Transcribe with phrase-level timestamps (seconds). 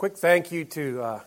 [0.00, 1.20] quick thank you to uh,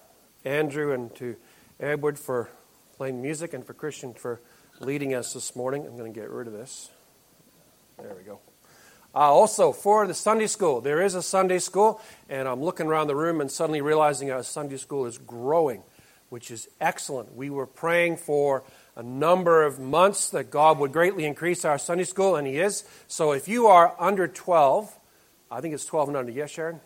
[0.45, 1.35] Andrew and to
[1.79, 2.49] Edward for
[2.97, 4.41] playing music and for Christian for
[4.79, 5.85] leading us this morning.
[5.85, 6.89] I'm going to get rid of this.
[8.01, 8.39] There we go.
[9.13, 13.05] Uh, also, for the Sunday school, there is a Sunday school, and I'm looking around
[13.05, 15.83] the room and suddenly realizing our Sunday school is growing,
[16.29, 17.35] which is excellent.
[17.35, 18.63] We were praying for
[18.95, 22.85] a number of months that God would greatly increase our Sunday school, and He is.
[23.07, 24.97] So if you are under 12,
[25.51, 26.31] I think it's 12 and under.
[26.31, 26.79] Yes, Sharon?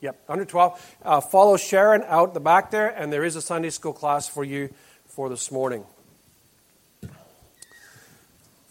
[0.00, 0.96] Yep, under 12.
[1.02, 4.42] Uh, follow Sharon out the back there, and there is a Sunday school class for
[4.42, 4.72] you
[5.06, 5.84] for this morning.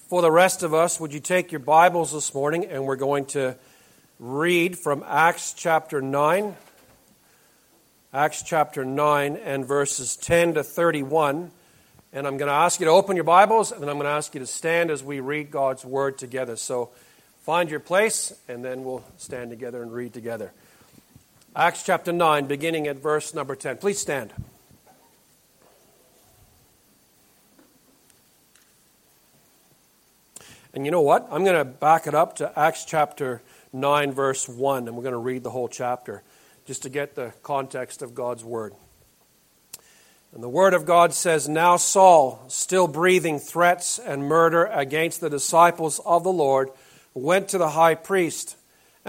[0.07, 3.25] For the rest of us, would you take your Bibles this morning, and we're going
[3.27, 3.55] to
[4.19, 6.55] read from Acts chapter 9.
[8.11, 11.51] Acts chapter 9 and verses 10 to 31.
[12.11, 14.11] And I'm going to ask you to open your Bibles, and then I'm going to
[14.17, 16.55] ask you to stand as we read God's Word together.
[16.55, 16.89] So
[17.43, 20.51] find your place, and then we'll stand together and read together.
[21.55, 23.77] Acts chapter 9, beginning at verse number 10.
[23.77, 24.31] Please stand.
[30.75, 31.27] And you know what?
[31.31, 33.41] I'm going to back it up to Acts chapter
[33.73, 36.21] 9, verse 1, and we're going to read the whole chapter
[36.67, 38.73] just to get the context of God's word.
[40.31, 45.31] And the word of God says, Now Saul, still breathing threats and murder against the
[45.31, 46.69] disciples of the Lord,
[47.15, 48.55] went to the high priest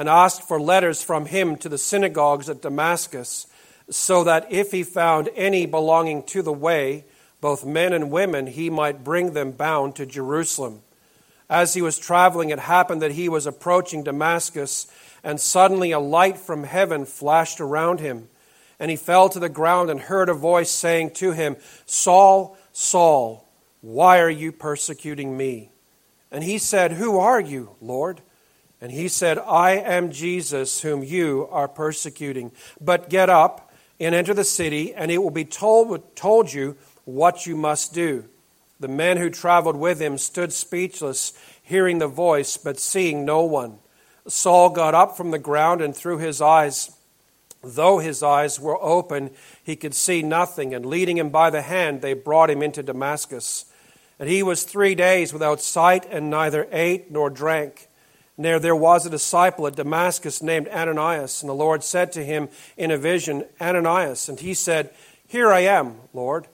[0.00, 3.46] and asked for letters from him to the synagogues at Damascus,
[3.90, 7.04] so that if he found any belonging to the way,
[7.42, 10.80] both men and women, he might bring them bound to Jerusalem.
[11.50, 14.86] As he was traveling, it happened that he was approaching Damascus,
[15.22, 18.30] and suddenly a light from heaven flashed around him.
[18.78, 23.46] And he fell to the ground and heard a voice saying to him, Saul, Saul,
[23.82, 25.72] why are you persecuting me?
[26.32, 28.22] And he said, Who are you, Lord?
[28.80, 32.52] And he said, I am Jesus whom you are persecuting.
[32.80, 37.46] But get up and enter the city, and it will be told, told you what
[37.46, 38.24] you must do.
[38.78, 43.78] The men who traveled with him stood speechless, hearing the voice, but seeing no one.
[44.26, 46.90] Saul got up from the ground and through his eyes.
[47.62, 49.30] Though his eyes were open,
[49.62, 53.66] he could see nothing, and leading him by the hand, they brought him into Damascus.
[54.18, 57.89] And he was three days without sight, and neither ate nor drank.
[58.42, 62.48] There, there was a disciple at Damascus named Ananias, and the Lord said to him
[62.76, 64.30] in a vision, Ananias.
[64.30, 64.90] And he said,
[65.26, 66.46] Here I am, Lord.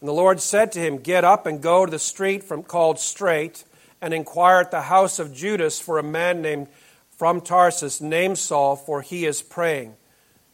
[0.00, 2.98] And the Lord said to him, Get up and go to the street from, called
[2.98, 3.64] Straight,
[4.00, 6.68] and inquire at the house of Judas for a man named
[7.10, 9.96] from Tarsus, named Saul, for he is praying.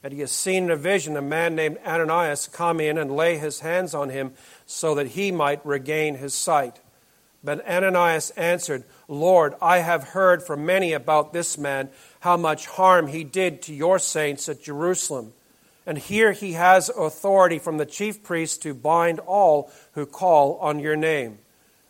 [0.02, 3.38] And he has seen in a vision a man named Ananias come in and lay
[3.38, 4.32] his hands on him
[4.66, 6.80] so that he might regain his sight.
[7.44, 11.90] But Ananias answered, Lord, I have heard from many about this man,
[12.20, 15.34] how much harm he did to your saints at Jerusalem.
[15.86, 20.80] And here he has authority from the chief priests to bind all who call on
[20.80, 21.38] your name.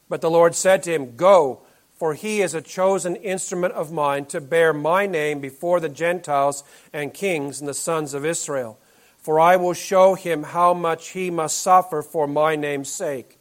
[0.08, 1.60] But the Lord said to him, Go,
[1.94, 6.64] for he is a chosen instrument of mine to bear my name before the Gentiles
[6.92, 8.76] and kings and the sons of Israel.
[9.18, 13.33] For I will show him how much he must suffer for my name's sake.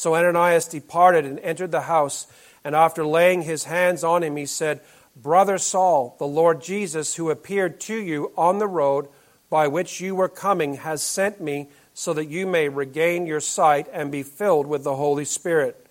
[0.00, 2.26] So Ananias departed and entered the house,
[2.64, 4.80] and after laying his hands on him, he said,
[5.14, 9.08] Brother Saul, the Lord Jesus, who appeared to you on the road
[9.50, 13.88] by which you were coming, has sent me so that you may regain your sight
[13.92, 15.86] and be filled with the Holy Spirit.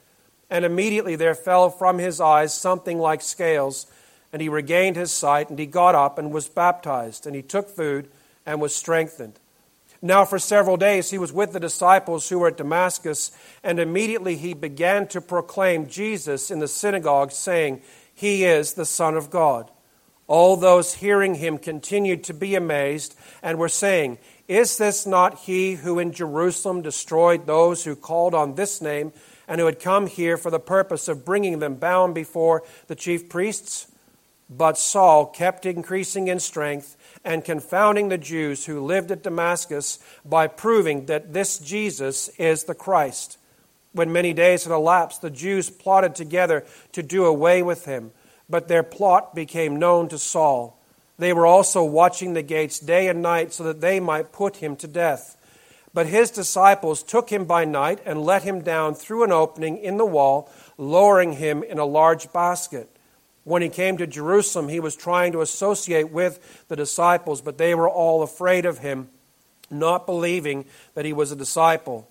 [0.49, 3.85] And immediately there fell from his eyes something like scales,
[4.33, 7.69] and he regained his sight, and he got up and was baptized, and he took
[7.69, 8.09] food
[8.43, 9.39] and was strengthened.
[10.01, 13.31] Now, for several days, he was with the disciples who were at Damascus,
[13.63, 17.81] and immediately he began to proclaim Jesus in the synagogue, saying,
[18.13, 19.69] He is the Son of God.
[20.27, 25.73] All those hearing him continued to be amazed and were saying, Is this not he
[25.73, 29.11] who in Jerusalem destroyed those who called on this name
[29.47, 33.27] and who had come here for the purpose of bringing them bound before the chief
[33.27, 33.87] priests?
[34.49, 40.47] But Saul kept increasing in strength and confounding the Jews who lived at Damascus by
[40.47, 43.37] proving that this Jesus is the Christ.
[43.91, 48.11] When many days had elapsed, the Jews plotted together to do away with him,
[48.49, 50.79] but their plot became known to Saul.
[51.17, 54.75] They were also watching the gates day and night so that they might put him
[54.77, 55.35] to death.
[55.93, 59.97] But his disciples took him by night and let him down through an opening in
[59.97, 62.89] the wall, lowering him in a large basket.
[63.49, 67.73] When he came to Jerusalem, he was trying to associate with the disciples, but they
[67.73, 69.09] were all afraid of him,
[69.71, 72.07] not believing that he was a disciple.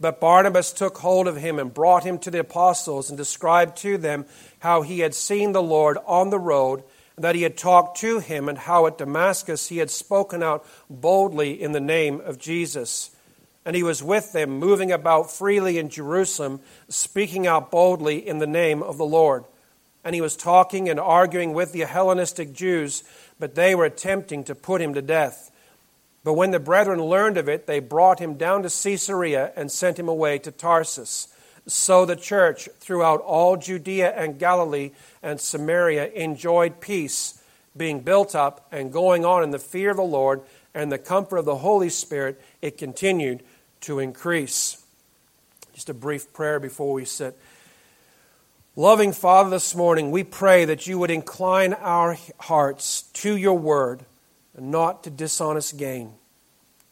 [0.00, 3.98] But Barnabas took hold of him and brought him to the apostles and described to
[3.98, 4.24] them
[4.60, 6.82] how he had seen the Lord on the road,
[7.16, 10.64] and that he had talked to him, and how at Damascus he had spoken out
[10.88, 13.10] boldly in the name of Jesus.
[13.66, 18.46] And he was with them, moving about freely in Jerusalem, speaking out boldly in the
[18.46, 19.44] name of the Lord.
[20.08, 23.04] And he was talking and arguing with the Hellenistic Jews,
[23.38, 25.50] but they were attempting to put him to death.
[26.24, 29.98] But when the brethren learned of it, they brought him down to Caesarea and sent
[29.98, 31.28] him away to Tarsus.
[31.66, 37.38] So the church throughout all Judea and Galilee and Samaria enjoyed peace,
[37.76, 40.40] being built up and going on in the fear of the Lord
[40.72, 42.40] and the comfort of the Holy Spirit.
[42.62, 43.42] It continued
[43.82, 44.82] to increase.
[45.74, 47.38] Just a brief prayer before we sit.
[48.78, 54.04] Loving Father, this morning we pray that you would incline our hearts to your word
[54.56, 56.12] and not to dishonest gain.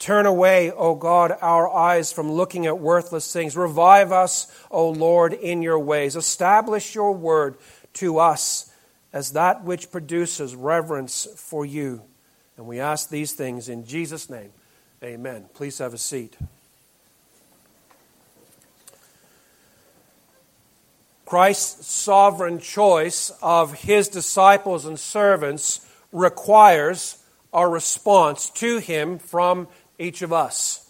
[0.00, 3.56] Turn away, O God, our eyes from looking at worthless things.
[3.56, 6.16] Revive us, O Lord, in your ways.
[6.16, 7.56] Establish your word
[7.92, 8.68] to us
[9.12, 12.02] as that which produces reverence for you.
[12.56, 14.50] And we ask these things in Jesus' name.
[15.04, 15.44] Amen.
[15.54, 16.36] Please have a seat.
[21.26, 29.66] Christ's sovereign choice of his disciples and servants requires our response to him from
[29.98, 30.88] each of us.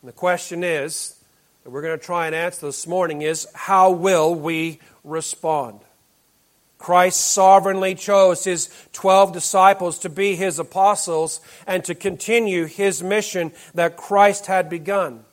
[0.00, 1.20] And the question is,
[1.62, 5.80] that we're going to try and answer this morning is how will we respond?
[6.78, 13.52] Christ sovereignly chose his 12 disciples to be his apostles and to continue his mission
[13.74, 15.24] that Christ had begun.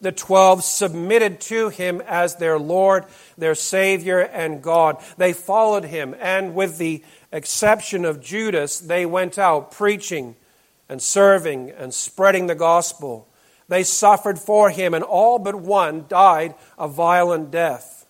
[0.00, 3.04] The 12 submitted to him as their Lord,
[3.36, 4.96] their Savior, and God.
[5.18, 10.36] They followed him, and with the exception of Judas, they went out preaching
[10.88, 13.28] and serving and spreading the gospel.
[13.68, 18.06] They suffered for him, and all but one died a violent death.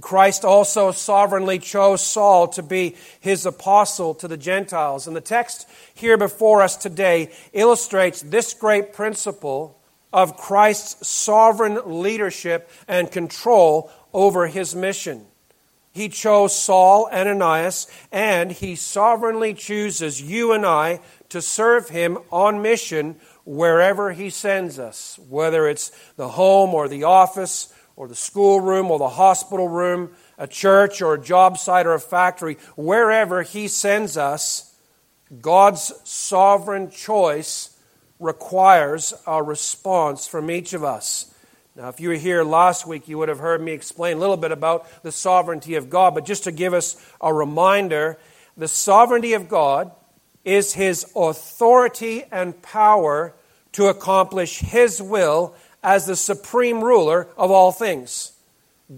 [0.00, 5.06] Christ also sovereignly chose Saul to be his apostle to the Gentiles.
[5.06, 9.78] And the text here before us today illustrates this great principle
[10.12, 15.26] of Christ's sovereign leadership and control over his mission.
[15.92, 22.18] He chose Saul, and Ananias, and he sovereignly chooses you and I to serve him
[22.30, 28.14] on mission wherever he sends us, whether it's the home or the office or the
[28.14, 33.42] schoolroom or the hospital room, a church or a job site or a factory, wherever
[33.42, 34.74] he sends us,
[35.40, 37.71] God's sovereign choice
[38.22, 41.34] requires a response from each of us.
[41.74, 44.36] Now, if you were here last week, you would have heard me explain a little
[44.36, 46.14] bit about the sovereignty of God.
[46.14, 48.18] But just to give us a reminder,
[48.56, 49.90] the sovereignty of God
[50.44, 53.34] is His authority and power
[53.72, 58.32] to accomplish His will as the supreme ruler of all things.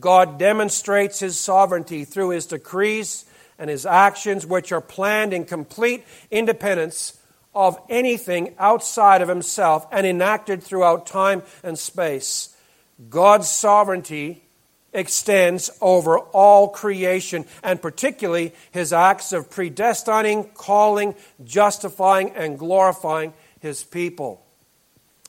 [0.01, 3.25] God demonstrates His sovereignty through His decrees
[3.59, 7.21] and His actions, which are planned in complete independence
[7.55, 12.55] of anything outside of Himself and enacted throughout time and space.
[13.09, 14.45] God's sovereignty
[14.95, 23.83] extends over all creation, and particularly his acts of predestining, calling, justifying, and glorifying his
[23.83, 24.41] people.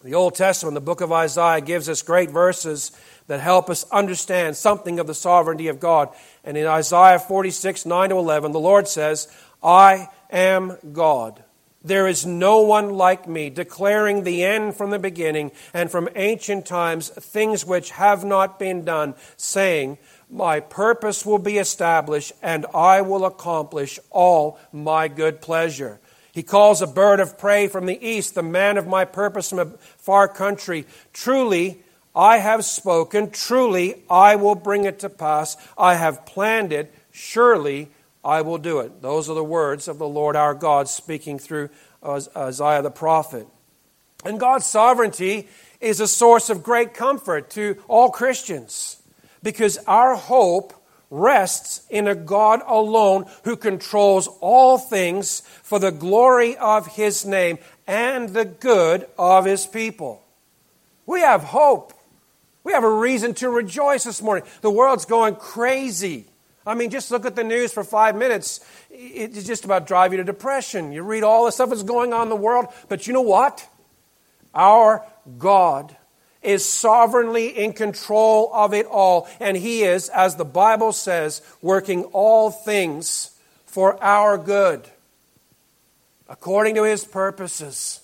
[0.03, 2.91] The Old Testament, the book of Isaiah, gives us great verses
[3.25, 6.09] that help us understand something of the sovereignty of God.
[6.43, 9.27] And in Isaiah 46, 9 to 11, the Lord says,
[9.63, 11.43] I am God.
[11.85, 16.65] There is no one like me, declaring the end from the beginning and from ancient
[16.65, 23.01] times things which have not been done, saying, My purpose will be established, and I
[23.01, 25.99] will accomplish all my good pleasure.
[26.33, 29.59] He calls a bird of prey from the east, the man of my purpose from
[29.59, 30.87] a far country.
[31.13, 31.83] Truly,
[32.15, 33.29] I have spoken.
[33.29, 35.55] Truly, I will bring it to pass.
[35.77, 36.91] I have planned it.
[37.11, 37.91] Surely,
[38.25, 39.03] I will do it.
[39.03, 41.69] Those are the words of the Lord our God speaking through
[42.03, 43.47] Isaiah the prophet.
[44.25, 45.47] And God's sovereignty
[45.79, 48.97] is a source of great comfort to all Christians
[49.43, 50.73] because our hope
[51.11, 57.59] rests in a God alone who controls all things for the glory of his name
[57.85, 60.23] and the good of his people.
[61.05, 61.93] We have hope.
[62.63, 64.45] We have a reason to rejoice this morning.
[64.61, 66.25] The world's going crazy
[66.65, 68.59] I mean, just look at the news for five minutes.
[68.89, 70.91] It's just about drive you to depression.
[70.91, 73.67] You read all the stuff that's going on in the world, but you know what?
[74.53, 75.05] Our
[75.37, 75.95] God
[76.41, 82.05] is sovereignly in control of it all, and He is, as the Bible says, working
[82.05, 83.31] all things
[83.65, 84.87] for our good,
[86.29, 88.01] according to His purposes.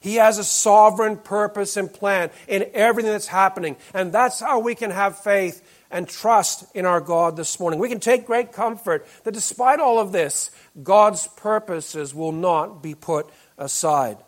[0.00, 4.74] He has a sovereign purpose and plan in everything that's happening, and that's how we
[4.74, 7.80] can have faith and trust in our God this morning.
[7.80, 10.50] We can take great comfort that despite all of this,
[10.82, 13.28] God's purposes will not be put
[13.58, 14.18] aside.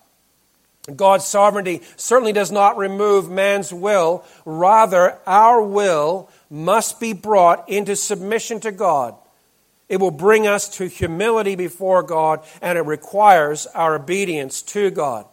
[0.96, 4.24] God's sovereignty certainly does not remove man's will.
[4.44, 9.14] Rather, our will must be brought into submission to God.
[9.88, 15.26] It will bring us to humility before God, and it requires our obedience to God.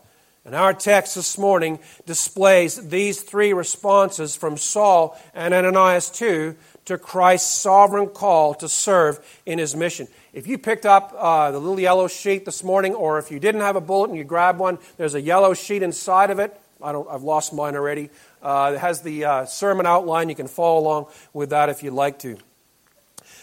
[0.49, 1.77] And our text this morning
[2.07, 9.19] displays these three responses from Saul and Ananias too to Christ's sovereign call to serve
[9.45, 10.07] in his mission.
[10.33, 13.61] If you picked up uh, the little yellow sheet this morning, or if you didn't
[13.61, 16.59] have a bulletin, you grab one, there's a yellow sheet inside of it.
[16.81, 18.09] I don't, I've lost mine already.
[18.41, 20.29] Uh, it has the uh, sermon outline.
[20.29, 22.39] You can follow along with that if you'd like to.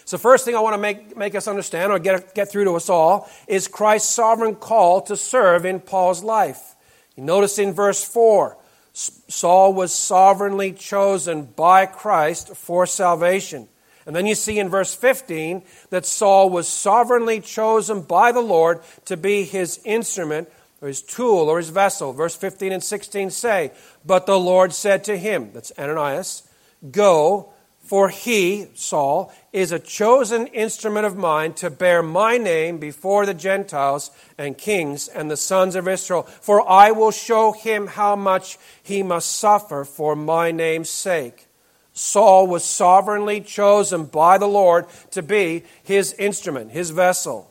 [0.03, 2.75] So, first thing I want to make, make us understand, or get, get through to
[2.75, 6.73] us all, is Christ's sovereign call to serve in Paul's life.
[7.17, 8.57] Notice in verse 4,
[8.93, 13.67] Saul was sovereignly chosen by Christ for salvation.
[14.05, 18.79] And then you see in verse 15 that Saul was sovereignly chosen by the Lord
[19.05, 20.49] to be his instrument
[20.81, 22.13] or his tool or his vessel.
[22.13, 23.71] Verse 15 and 16 say,
[24.05, 26.43] But the Lord said to him, that's Ananias,
[26.91, 27.51] Go,
[27.87, 33.33] for he, Saul, is a chosen instrument of mine to bear my name before the
[33.33, 36.23] Gentiles and kings and the sons of Israel.
[36.23, 41.47] For I will show him how much he must suffer for my name's sake.
[41.93, 47.49] Saul was sovereignly chosen by the Lord to be his instrument, his vessel.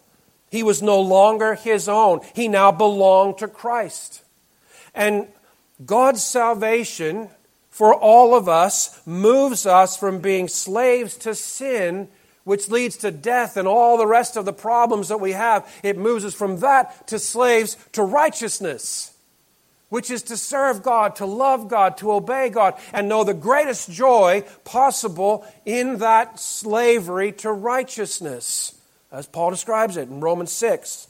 [0.50, 4.22] He was no longer his own, he now belonged to Christ.
[4.94, 5.28] And
[5.84, 7.30] God's salvation
[7.76, 12.08] for all of us moves us from being slaves to sin,
[12.42, 15.70] which leads to death and all the rest of the problems that we have.
[15.82, 19.12] It moves us from that to slaves to righteousness,
[19.90, 23.90] which is to serve God, to love God, to obey God, and know the greatest
[23.90, 28.80] joy possible in that slavery to righteousness,
[29.12, 31.08] as Paul describes it in Romans 6.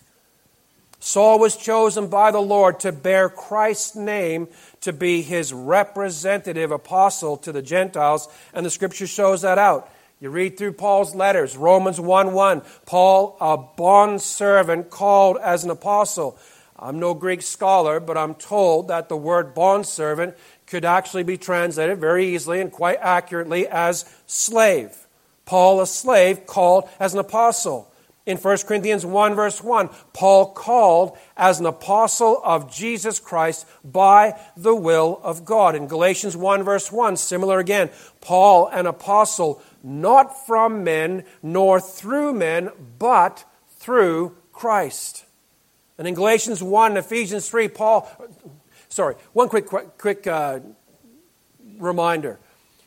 [0.98, 4.48] Saul was chosen by the Lord to bear Christ's name
[4.86, 9.92] to be his representative apostle to the Gentiles, and the scripture shows that out.
[10.20, 16.38] You read through Paul's letters, Romans 1 1, Paul, a bondservant called as an apostle.
[16.78, 20.36] I'm no Greek scholar, but I'm told that the word bondservant
[20.68, 24.96] could actually be translated very easily and quite accurately as slave.
[25.46, 27.92] Paul, a slave, called as an apostle.
[28.26, 34.36] In 1 Corinthians 1, verse 1, Paul called as an apostle of Jesus Christ by
[34.56, 35.76] the will of God.
[35.76, 37.88] In Galatians 1, verse 1, similar again,
[38.20, 43.44] Paul, an apostle, not from men, nor through men, but
[43.78, 45.24] through Christ.
[45.96, 48.10] And in Galatians 1, Ephesians 3, Paul,
[48.88, 50.58] sorry, one quick, quick, quick uh,
[51.78, 52.40] reminder.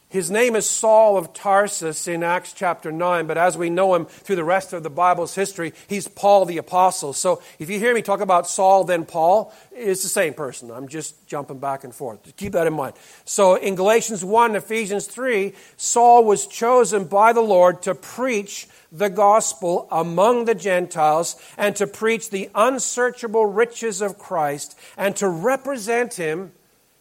[0.09, 4.05] His name is Saul of Tarsus in Acts chapter 9, but as we know him
[4.05, 7.13] through the rest of the Bible's history, he's Paul the Apostle.
[7.13, 10.71] So if you hear me talk about Saul, then Paul, it's the same person.
[10.71, 12.35] I'm just jumping back and forth.
[12.37, 12.95] Keep that in mind.
[13.23, 19.11] So in Galatians 1, Ephesians 3, Saul was chosen by the Lord to preach the
[19.11, 26.15] gospel among the Gentiles and to preach the unsearchable riches of Christ and to represent
[26.15, 26.53] him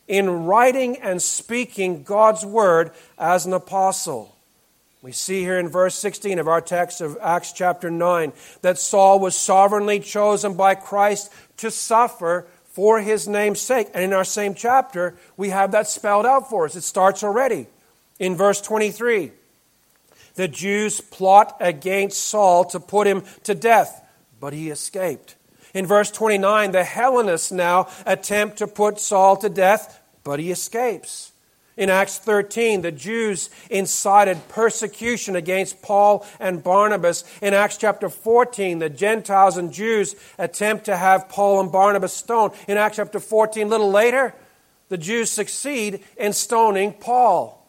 [0.09, 4.35] in writing and speaking God's word as an apostle.
[5.01, 9.21] We see here in verse 16 of our text of Acts chapter 9 that Saul
[9.21, 13.89] was sovereignly chosen by Christ to suffer for his name's sake.
[13.95, 16.75] And in our same chapter, we have that spelled out for us.
[16.75, 17.67] It starts already
[18.19, 19.31] in verse 23.
[20.35, 24.05] The Jews plot against Saul to put him to death,
[24.41, 25.37] but he escaped.
[25.75, 29.98] In verse 29, the Hellenists now attempt to put Saul to death,
[30.29, 31.33] but he escapes.
[31.79, 37.25] In Acts 13, the Jews incited persecution against Paul and Barnabas.
[37.41, 42.53] In Acts chapter 14, the Gentiles and Jews attempt to have Paul and Barnabas stoned.
[42.69, 44.35] In Acts chapter 14, a little later,
[44.91, 47.67] the Jews succeed in stoning Paul.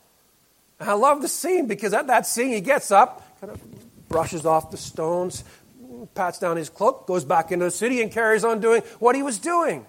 [0.82, 4.46] And I love the scene because at that scene, he gets up, kind of brushes
[4.46, 5.46] off the stones,
[6.14, 9.24] pats down his cloak, goes back into the city, and carries on doing what he
[9.24, 9.86] was doing.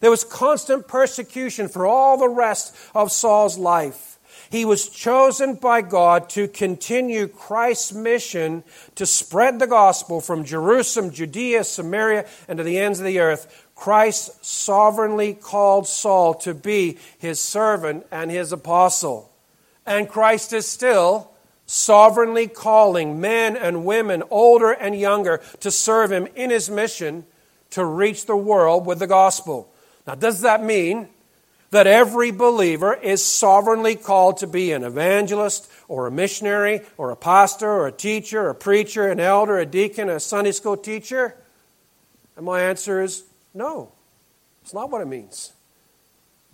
[0.00, 4.18] There was constant persecution for all the rest of Saul's life.
[4.50, 8.62] He was chosen by God to continue Christ's mission
[8.94, 13.66] to spread the gospel from Jerusalem, Judea, Samaria, and to the ends of the earth.
[13.74, 19.32] Christ sovereignly called Saul to be his servant and his apostle.
[19.84, 21.30] And Christ is still
[21.66, 27.26] sovereignly calling men and women, older and younger, to serve him in his mission
[27.70, 29.72] to reach the world with the gospel.
[30.06, 31.08] Now, does that mean
[31.70, 37.16] that every believer is sovereignly called to be an evangelist or a missionary or a
[37.16, 41.36] pastor or a teacher, a preacher, an elder, a deacon, a Sunday school teacher?
[42.36, 43.92] And my answer is no.
[44.62, 45.52] It's not what it means.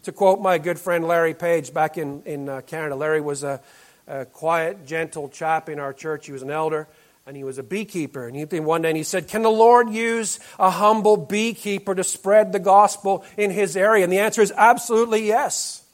[0.05, 3.61] To quote my good friend Larry Page back in, in uh, Canada, Larry was a,
[4.09, 6.27] a quiet, gentle chap in our church.
[6.27, 6.89] He was an elder
[7.27, 8.27] and he was a beekeeper.
[8.27, 12.05] And he one day and he said, Can the Lord use a humble beekeeper to
[12.05, 14.05] spread the gospel in his area?
[14.05, 15.85] And the answer is absolutely yes.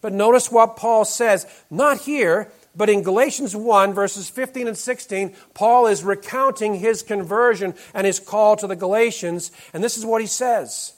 [0.00, 5.34] But notice what Paul says, not here, but in Galatians 1, verses 15 and 16,
[5.54, 9.50] Paul is recounting his conversion and his call to the Galatians.
[9.72, 10.94] And this is what he says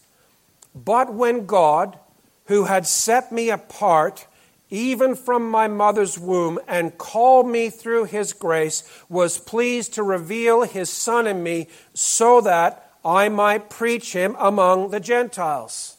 [0.74, 1.98] But when God,
[2.46, 4.26] who had set me apart,
[4.70, 10.62] even from my mother's womb, and called me through his grace, was pleased to reveal
[10.62, 15.96] his Son in me so that I might preach him among the Gentiles.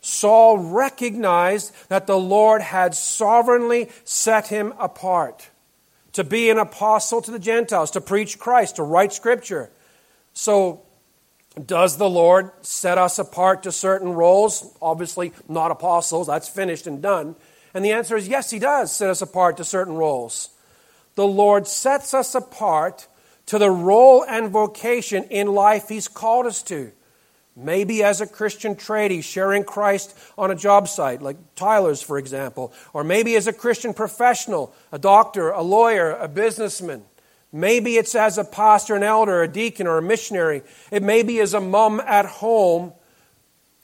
[0.00, 5.48] Saul recognized that the Lord had sovereignly set him apart
[6.12, 9.70] to be an apostle to the Gentiles, to preach Christ, to write Scripture.
[10.34, 10.82] So,
[11.66, 14.74] does the Lord set us apart to certain roles?
[14.80, 17.36] Obviously, not apostles, that's finished and done.
[17.74, 20.50] And the answer is yes, He does set us apart to certain roles.
[21.14, 23.06] The Lord sets us apart
[23.46, 26.92] to the role and vocation in life He's called us to.
[27.54, 32.72] Maybe as a Christian tradie sharing Christ on a job site, like Tyler's, for example.
[32.94, 37.04] Or maybe as a Christian professional, a doctor, a lawyer, a businessman.
[37.52, 40.62] Maybe it's as a pastor, an elder, a deacon, or a missionary.
[40.90, 42.94] It may be as a mom at home,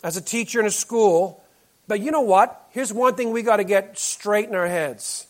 [0.02, 1.44] as a teacher in a school.
[1.88, 2.68] But you know what?
[2.70, 5.26] here's one thing we got to get straight in our heads.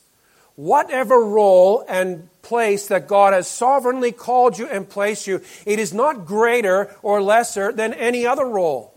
[0.57, 5.95] Whatever role and place that God has sovereignly called you and placed you, it is
[5.95, 8.95] not greater or lesser than any other role.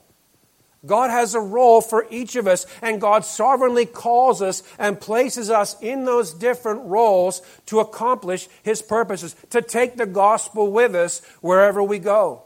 [0.85, 5.51] God has a role for each of us, and God sovereignly calls us and places
[5.51, 11.21] us in those different roles to accomplish His purposes, to take the gospel with us
[11.41, 12.43] wherever we go.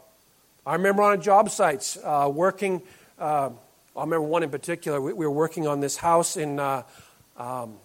[0.66, 2.82] I remember on job sites uh, working.
[3.18, 3.50] Uh,
[3.96, 5.00] I remember one in particular.
[5.00, 6.82] We, we were working on this house in uh,
[7.36, 7.76] um,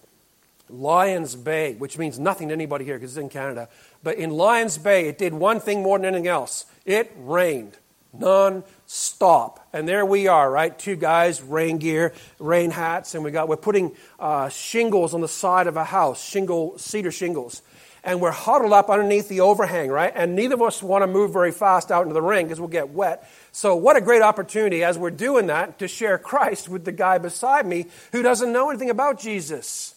[0.68, 3.68] Lions Bay, which means nothing to anybody here because it's in Canada.
[4.02, 7.76] But in Lions Bay, it did one thing more than anything else it rained
[8.12, 9.66] non stop.
[9.72, 10.78] And there we are, right?
[10.78, 15.28] Two guys, rain gear, rain hats, and we got, we're putting uh, shingles on the
[15.28, 17.62] side of a house, shingle, cedar shingles.
[18.04, 20.12] And we're huddled up underneath the overhang, right?
[20.14, 22.68] And neither of us want to move very fast out into the rain because we'll
[22.68, 23.30] get wet.
[23.54, 27.18] So, what a great opportunity as we're doing that to share Christ with the guy
[27.18, 29.94] beside me who doesn't know anything about Jesus.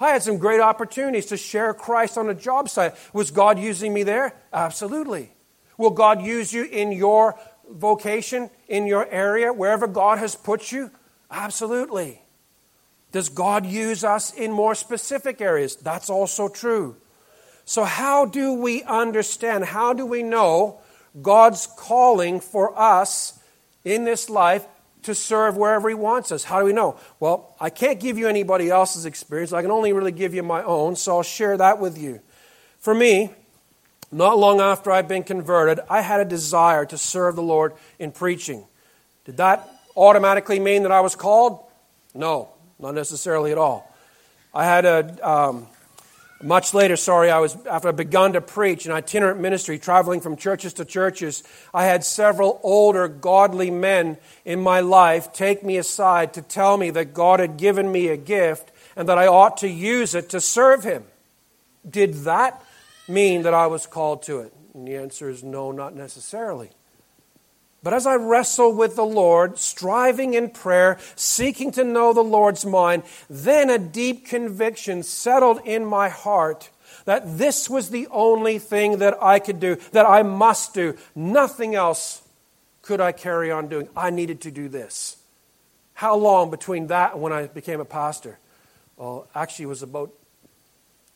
[0.00, 2.94] I had some great opportunities to share Christ on a job site.
[3.12, 4.34] Was God using me there?
[4.52, 5.30] Absolutely.
[5.78, 7.38] Will God use you in your
[7.70, 10.90] vocation, in your area, wherever God has put you?
[11.30, 12.20] Absolutely.
[13.12, 15.76] Does God use us in more specific areas?
[15.76, 16.96] That's also true.
[17.64, 19.66] So, how do we understand?
[19.66, 20.80] How do we know
[21.20, 23.38] God's calling for us
[23.84, 24.66] in this life
[25.02, 26.44] to serve wherever He wants us.
[26.44, 26.96] How do we know?
[27.20, 29.52] Well, I can't give you anybody else's experience.
[29.52, 32.20] I can only really give you my own, so I'll share that with you.
[32.78, 33.30] For me,
[34.10, 38.12] not long after I'd been converted, I had a desire to serve the Lord in
[38.12, 38.64] preaching.
[39.24, 41.64] Did that automatically mean that I was called?
[42.14, 43.92] No, not necessarily at all.
[44.54, 45.28] I had a.
[45.28, 45.66] Um,
[46.42, 50.36] much later, sorry, I was after I begun to preach an itinerant ministry, traveling from
[50.36, 51.42] churches to churches.
[51.72, 56.90] I had several older, godly men in my life take me aside to tell me
[56.90, 60.40] that God had given me a gift and that I ought to use it to
[60.40, 61.04] serve Him.
[61.88, 62.62] Did that
[63.08, 64.52] mean that I was called to it?
[64.74, 66.70] And the answer is no, not necessarily.
[67.82, 72.64] But as I wrestle with the Lord, striving in prayer, seeking to know the Lord's
[72.64, 76.70] mind, then a deep conviction settled in my heart
[77.04, 80.96] that this was the only thing that I could do, that I must do.
[81.16, 82.22] Nothing else
[82.82, 83.88] could I carry on doing.
[83.96, 85.16] I needed to do this.
[85.94, 88.38] How long between that and when I became a pastor?
[88.96, 90.12] Well, actually, it was about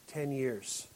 [0.09, 0.89] 10 years.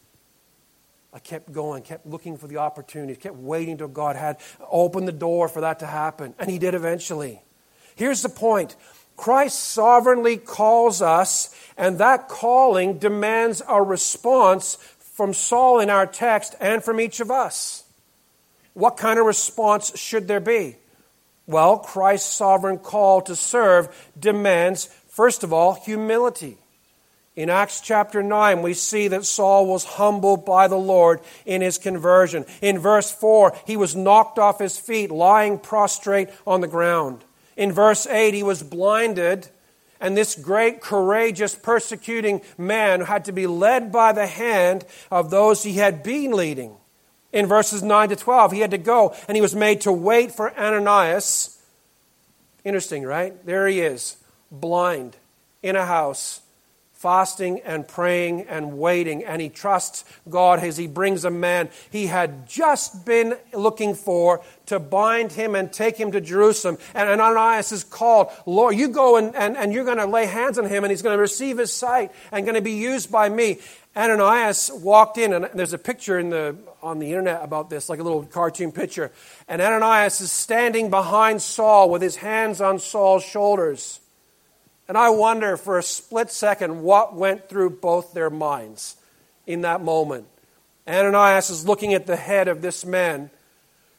[1.13, 4.37] I kept going, kept looking for the opportunity, kept waiting till God had
[4.69, 6.33] opened the door for that to happen.
[6.39, 7.41] And He did eventually.
[7.95, 8.75] Here's the point
[9.17, 16.55] Christ sovereignly calls us, and that calling demands a response from Saul in our text
[16.59, 17.83] and from each of us.
[18.73, 20.77] What kind of response should there be?
[21.45, 26.57] Well, Christ's sovereign call to serve demands, first of all, humility.
[27.35, 31.77] In Acts chapter 9, we see that Saul was humbled by the Lord in his
[31.77, 32.45] conversion.
[32.61, 37.23] In verse 4, he was knocked off his feet, lying prostrate on the ground.
[37.55, 39.47] In verse 8, he was blinded,
[40.01, 45.63] and this great, courageous, persecuting man had to be led by the hand of those
[45.63, 46.75] he had been leading.
[47.31, 50.33] In verses 9 to 12, he had to go, and he was made to wait
[50.33, 51.61] for Ananias.
[52.65, 53.45] Interesting, right?
[53.45, 54.17] There he is,
[54.51, 55.15] blind,
[55.63, 56.41] in a house
[57.01, 62.05] fasting and praying and waiting, and he trusts God as he brings a man he
[62.05, 66.77] had just been looking for to bind him and take him to Jerusalem.
[66.93, 70.59] And Ananias is called, Lord, you go and, and, and you're going to lay hands
[70.59, 73.29] on him, and he's going to receive his sight and going to be used by
[73.29, 73.57] me.
[73.97, 77.99] Ananias walked in, and there's a picture in the, on the internet about this, like
[77.99, 79.11] a little cartoon picture.
[79.47, 84.00] And Ananias is standing behind Saul with his hands on Saul's shoulders.
[84.91, 88.97] And I wonder for a split second what went through both their minds
[89.47, 90.27] in that moment.
[90.85, 93.29] Ananias is looking at the head of this man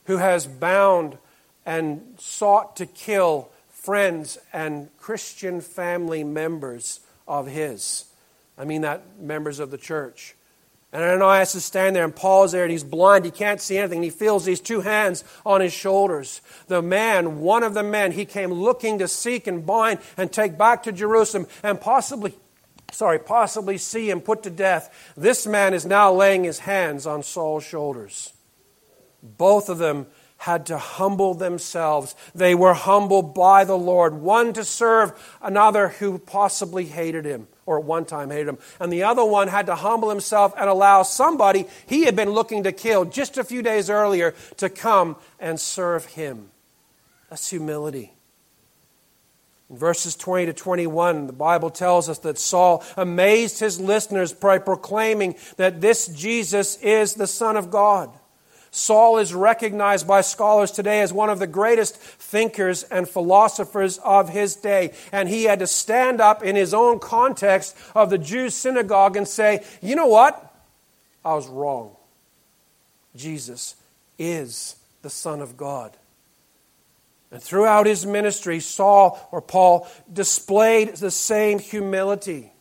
[0.04, 1.16] who has bound
[1.64, 8.04] and sought to kill friends and Christian family members of his.
[8.58, 10.34] I mean, that members of the church.
[10.92, 13.24] And Ananias is standing there, and Paul's there, and he's blind.
[13.24, 13.98] He can't see anything.
[13.98, 16.42] And he feels these two hands on his shoulders.
[16.66, 20.58] The man, one of the men, he came looking to seek and bind and take
[20.58, 22.34] back to Jerusalem and possibly,
[22.90, 25.12] sorry, possibly see him put to death.
[25.16, 28.34] This man is now laying his hands on Saul's shoulders.
[29.22, 30.08] Both of them
[30.42, 32.16] had to humble themselves.
[32.34, 37.78] They were humbled by the Lord, one to serve another who possibly hated him or
[37.78, 38.58] at one time hated him.
[38.80, 42.64] And the other one had to humble himself and allow somebody he had been looking
[42.64, 46.50] to kill just a few days earlier to come and serve him.
[47.30, 48.12] That's humility.
[49.70, 54.58] In verses 20 to 21, the Bible tells us that Saul amazed his listeners by
[54.58, 58.10] proclaiming that this Jesus is the Son of God.
[58.74, 64.30] Saul is recognized by scholars today as one of the greatest thinkers and philosophers of
[64.30, 64.94] his day.
[65.12, 69.28] And he had to stand up in his own context of the Jews' synagogue and
[69.28, 70.54] say, you know what?
[71.22, 71.94] I was wrong.
[73.14, 73.76] Jesus
[74.18, 75.94] is the Son of God.
[77.30, 82.52] And throughout his ministry, Saul or Paul displayed the same humility.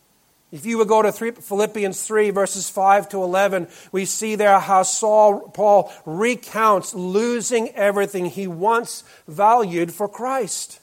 [0.51, 4.83] If you would go to Philippians 3, verses 5 to 11, we see there how
[4.83, 10.81] Saul, Paul recounts losing everything he once valued for Christ.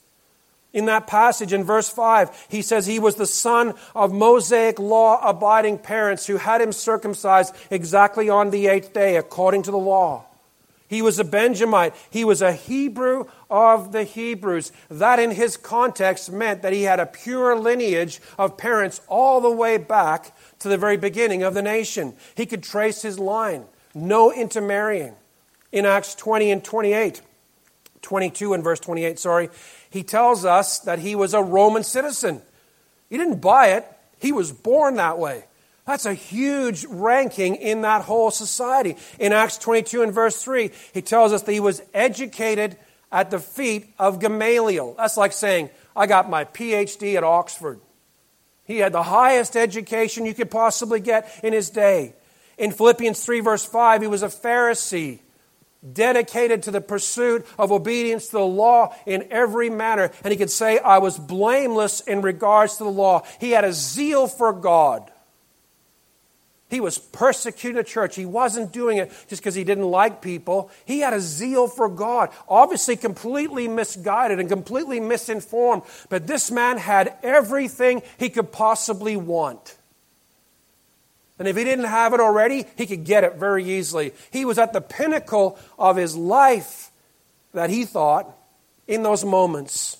[0.73, 5.21] In that passage in verse 5, he says he was the son of Mosaic law
[5.23, 10.25] abiding parents who had him circumcised exactly on the eighth day according to the law.
[10.89, 11.95] He was a Benjamite.
[12.11, 14.73] He was a Hebrew of the Hebrews.
[14.91, 19.51] That, in his context, meant that he had a pure lineage of parents all the
[19.51, 22.15] way back to the very beginning of the nation.
[22.35, 25.15] He could trace his line, no intermarrying.
[25.71, 27.21] In Acts 20 and 28,
[28.01, 29.51] 22 and verse 28, sorry,
[29.91, 32.41] he tells us that he was a Roman citizen.
[33.11, 33.87] He didn't buy it,
[34.19, 35.45] he was born that way.
[35.89, 38.95] That's a huge ranking in that whole society.
[39.19, 42.77] In Acts 22 and verse 3, he tells us that he was educated
[43.11, 44.97] at the feet of Gamaliel.
[44.99, 47.81] That's like saying, I got my PhD at Oxford.
[48.67, 52.13] He had the highest education you could possibly get in his day.
[52.59, 55.21] In Philippians 3, verse 5, he was a Pharisee,
[55.91, 60.11] dedicated to the pursuit of obedience to the law in every manner.
[60.23, 63.23] And he could say, I was blameless in regards to the law.
[63.41, 65.11] He had a zeal for God.
[66.71, 68.15] He was persecuting the church.
[68.15, 70.71] He wasn't doing it just because he didn't like people.
[70.85, 75.83] He had a zeal for God, obviously completely misguided and completely misinformed.
[76.11, 79.77] But this man had everything he could possibly want.
[81.39, 84.13] And if he didn't have it already, he could get it very easily.
[84.31, 86.91] He was at the pinnacle of his life
[87.55, 88.31] that he thought
[88.87, 89.99] in those moments.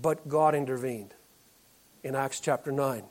[0.00, 1.14] But God intervened
[2.04, 3.02] in Acts chapter 9.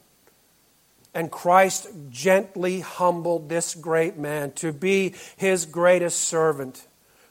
[1.14, 6.86] And Christ gently humbled this great man to be his greatest servant.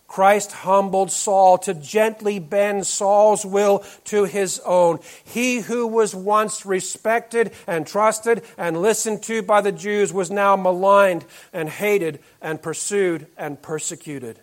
[0.09, 5.01] Christ humbled Saul to gently bend Saul's will to his own.
[5.23, 10.57] He who was once respected and trusted and listened to by the Jews was now
[10.57, 14.41] maligned and hated and pursued and persecuted.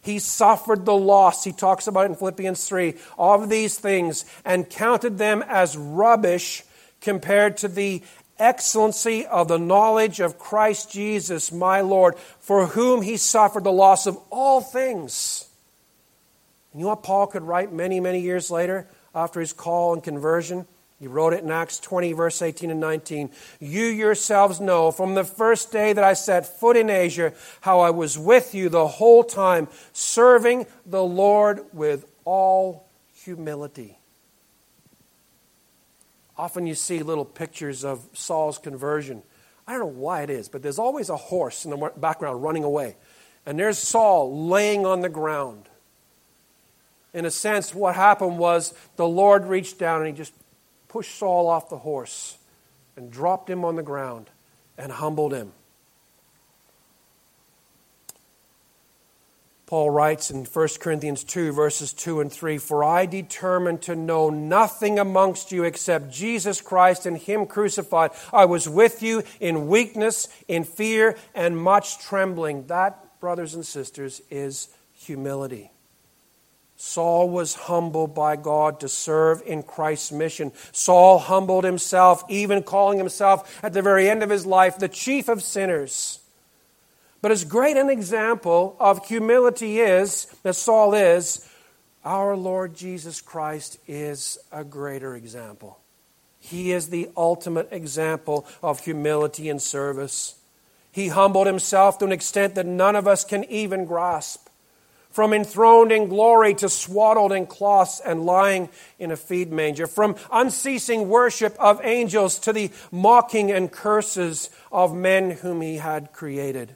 [0.00, 5.18] He suffered the loss, he talks about in Philippians 3, of these things and counted
[5.18, 6.64] them as rubbish
[7.02, 8.02] compared to the
[8.42, 14.06] excellency of the knowledge of Christ Jesus, my Lord, for whom he suffered the loss
[14.06, 15.48] of all things.
[16.74, 20.66] You know what Paul could write many, many years later after his call and conversion?
[20.98, 23.30] He wrote it in Acts 20, verse 18 and 19.
[23.60, 27.90] You yourselves know from the first day that I set foot in Asia how I
[27.90, 33.98] was with you the whole time, serving the Lord with all humility.
[36.42, 39.22] Often you see little pictures of Saul's conversion.
[39.64, 42.64] I don't know why it is, but there's always a horse in the background running
[42.64, 42.96] away.
[43.46, 45.68] And there's Saul laying on the ground.
[47.14, 50.34] In a sense, what happened was the Lord reached down and he just
[50.88, 52.36] pushed Saul off the horse
[52.96, 54.28] and dropped him on the ground
[54.76, 55.52] and humbled him.
[59.72, 64.28] Paul writes in 1 Corinthians 2, verses 2 and 3 For I determined to know
[64.28, 68.10] nothing amongst you except Jesus Christ and Him crucified.
[68.34, 72.66] I was with you in weakness, in fear, and much trembling.
[72.66, 75.72] That, brothers and sisters, is humility.
[76.76, 80.52] Saul was humbled by God to serve in Christ's mission.
[80.72, 85.30] Saul humbled himself, even calling himself at the very end of his life the chief
[85.30, 86.21] of sinners.
[87.22, 91.48] But as great an example of humility is, as Saul is,
[92.04, 95.78] our Lord Jesus Christ is a greater example.
[96.40, 100.34] He is the ultimate example of humility and service.
[100.90, 104.48] He humbled himself to an extent that none of us can even grasp
[105.12, 110.16] from enthroned in glory to swaddled in cloths and lying in a feed manger, from
[110.32, 116.74] unceasing worship of angels to the mocking and curses of men whom he had created,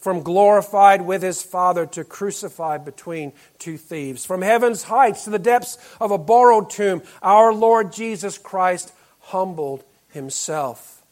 [0.00, 5.38] from glorified with his Father to crucified between two thieves, from heaven's heights to the
[5.38, 11.02] depths of a borrowed tomb, our Lord Jesus Christ humbled himself.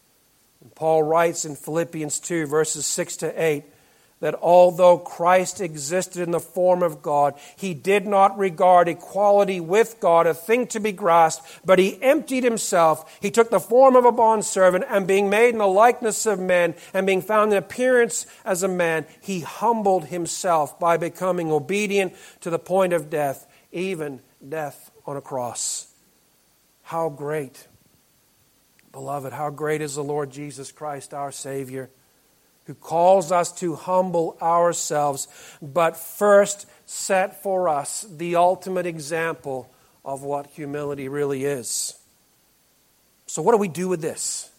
[0.60, 3.64] And Paul writes in Philippians 2, verses 6 to 8,
[4.20, 10.00] that although Christ existed in the form of God, he did not regard equality with
[10.00, 13.18] God a thing to be grasped, but he emptied himself.
[13.20, 16.74] He took the form of a bondservant, and being made in the likeness of men,
[16.92, 22.50] and being found in appearance as a man, he humbled himself by becoming obedient to
[22.50, 25.92] the point of death, even death on a cross.
[26.82, 27.68] How great,
[28.90, 31.90] beloved, how great is the Lord Jesus Christ, our Savior
[32.68, 35.26] who calls us to humble ourselves,
[35.62, 39.72] but first set for us the ultimate example
[40.04, 41.98] of what humility really is.
[43.26, 44.50] So, what do we do with this?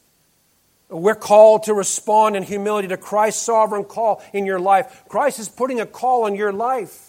[0.89, 5.03] We're called to respond in humility to Christ's sovereign call in your life.
[5.07, 7.08] Christ is putting a call on your life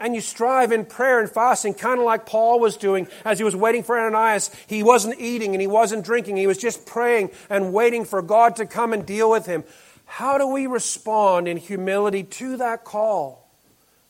[0.00, 3.44] and you strive in prayer and fasting, kind of like Paul was doing as he
[3.44, 4.50] was waiting for Ananias.
[4.66, 6.36] He wasn't eating and he wasn't drinking.
[6.36, 9.64] He was just praying and waiting for God to come and deal with him.
[10.06, 13.48] How do we respond in humility to that call?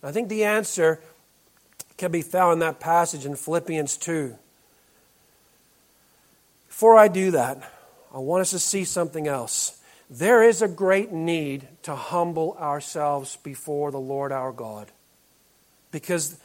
[0.02, 1.00] I think the answer
[1.96, 4.36] can be found in that passage in Philippians 2.
[6.68, 7.70] Before I do that,
[8.12, 9.80] I want us to see something else.
[10.10, 14.90] There is a great need to humble ourselves before the Lord our God.
[15.94, 16.36] Because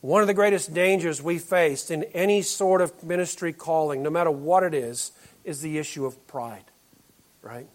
[0.00, 4.32] one of the greatest dangers we face in any sort of ministry calling, no matter
[4.32, 5.12] what it is,
[5.44, 6.64] is the issue of pride,
[7.40, 7.68] right?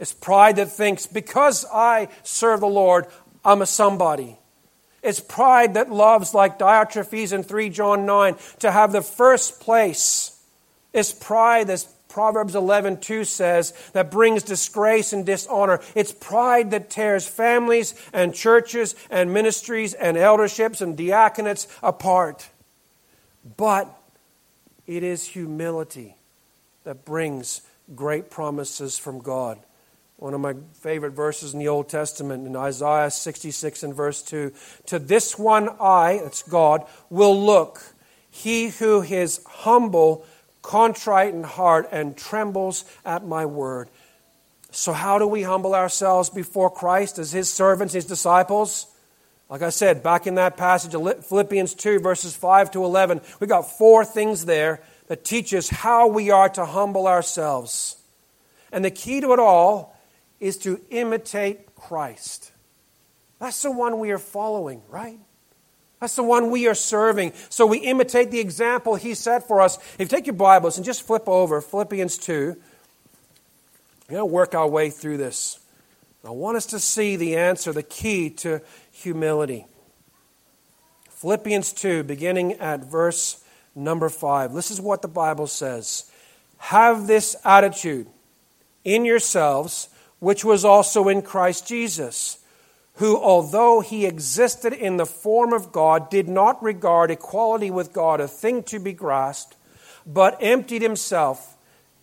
[0.00, 3.06] It's pride that thinks, because I serve the Lord,
[3.44, 4.36] I'm a somebody.
[5.00, 10.42] It's pride that loves, like Diotrephes in 3 John 9, to have the first place.
[10.92, 15.80] It's pride that's Proverbs 11:2 says that brings disgrace and dishonor.
[15.94, 22.50] It's pride that tears families and churches and ministries and elderships and diaconates apart.
[23.56, 23.88] But
[24.86, 26.16] it is humility
[26.84, 27.62] that brings
[27.94, 29.58] great promises from God.
[30.16, 34.52] One of my favorite verses in the Old Testament in Isaiah 66 and verse 2
[34.86, 37.82] To this one I, that's God, will look,
[38.30, 40.26] he who is humble
[40.62, 43.88] contrite in heart, and trembles at my word.
[44.70, 48.86] So, how do we humble ourselves before Christ as his servants, his disciples?
[49.50, 53.46] Like I said, back in that passage of Philippians 2, verses 5 to 11, we
[53.46, 57.96] got four things there that teach us how we are to humble ourselves.
[58.72, 59.94] And the key to it all
[60.40, 62.50] is to imitate Christ.
[63.38, 65.18] That's the one we are following, right?
[66.02, 67.32] That's the one we are serving.
[67.48, 69.76] So we imitate the example he set for us.
[69.76, 72.56] If you take your Bibles and just flip over Philippians 2,
[74.08, 75.60] we're going to work our way through this.
[76.24, 79.64] I want us to see the answer, the key to humility.
[81.08, 83.44] Philippians 2, beginning at verse
[83.76, 84.54] number 5.
[84.54, 86.10] This is what the Bible says
[86.58, 88.08] Have this attitude
[88.82, 89.88] in yourselves,
[90.18, 92.41] which was also in Christ Jesus,
[92.94, 98.20] who, although he existed in the form of God, did not regard equality with God
[98.20, 99.56] a thing to be grasped,
[100.06, 101.52] but emptied himself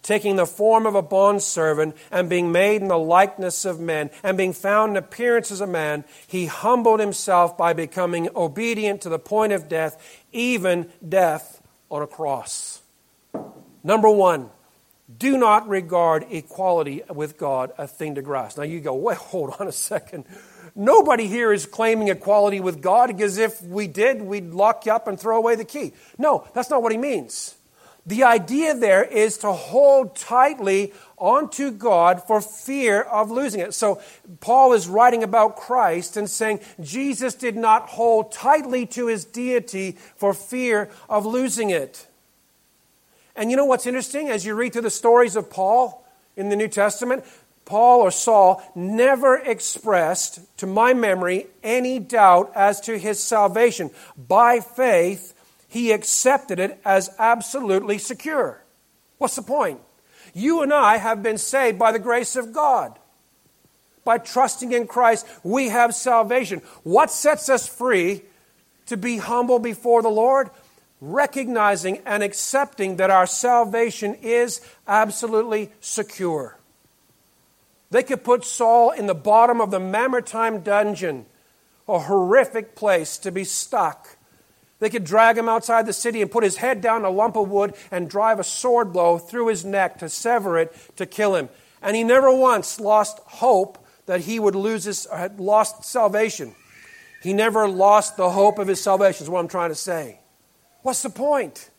[0.02, 4.38] taking the form of a bondservant and being made in the likeness of men and
[4.38, 9.20] being found in appearance as a man, he humbled himself by becoming obedient to the
[9.20, 12.82] point of death, even death on a cross.
[13.84, 14.50] Number one,
[15.16, 18.58] do not regard equality with God a thing to grasp.
[18.58, 20.26] Now you go, wait, hold on a second.
[20.80, 25.10] Nobody here is claiming equality with God because if we did, we'd lock you up
[25.10, 25.92] and throw away the key.
[26.18, 27.56] No, that's not what he means.
[28.06, 33.74] The idea there is to hold tightly onto God for fear of losing it.
[33.74, 34.02] So
[34.40, 39.98] Paul is writing about Christ and saying Jesus did not hold tightly to his deity
[40.16, 42.08] for fear of losing it.
[43.36, 44.30] And you know what's interesting?
[44.30, 47.26] As you read through the stories of Paul in the New Testament,
[47.70, 53.92] Paul or Saul never expressed, to my memory, any doubt as to his salvation.
[54.18, 55.36] By faith,
[55.68, 58.64] he accepted it as absolutely secure.
[59.20, 59.82] What's the point?
[60.34, 62.98] You and I have been saved by the grace of God.
[64.04, 66.64] By trusting in Christ, we have salvation.
[66.82, 68.24] What sets us free
[68.88, 70.50] to be humble before the Lord?
[71.02, 76.59] Recognizing and accepting that our salvation is absolutely secure.
[77.92, 81.26] They could put Saul in the bottom of the Mamertine dungeon,
[81.88, 84.18] a horrific place to be stuck.
[84.80, 87.50] They could drag him outside the city and put his head down a lump of
[87.50, 91.50] wood and drive a sword blow through his neck to sever it to kill him.
[91.82, 96.56] And he never once lost hope that he would lose his, had lost salvation.
[97.22, 100.20] He never lost the hope of his salvation, is what I'm trying to say.
[100.82, 101.70] What's the point?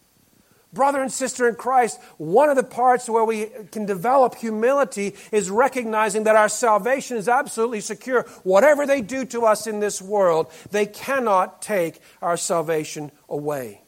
[0.72, 5.50] Brother and sister in Christ, one of the parts where we can develop humility is
[5.50, 8.22] recognizing that our salvation is absolutely secure.
[8.44, 13.82] Whatever they do to us in this world, they cannot take our salvation away.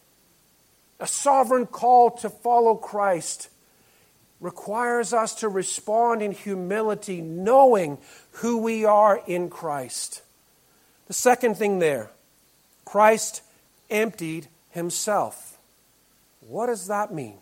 [0.98, 3.48] A sovereign call to follow Christ
[4.40, 7.98] requires us to respond in humility, knowing
[8.32, 10.22] who we are in Christ.
[11.06, 12.10] The second thing there
[12.84, 13.42] Christ
[13.88, 15.58] emptied himself.
[16.46, 17.38] What does that mean?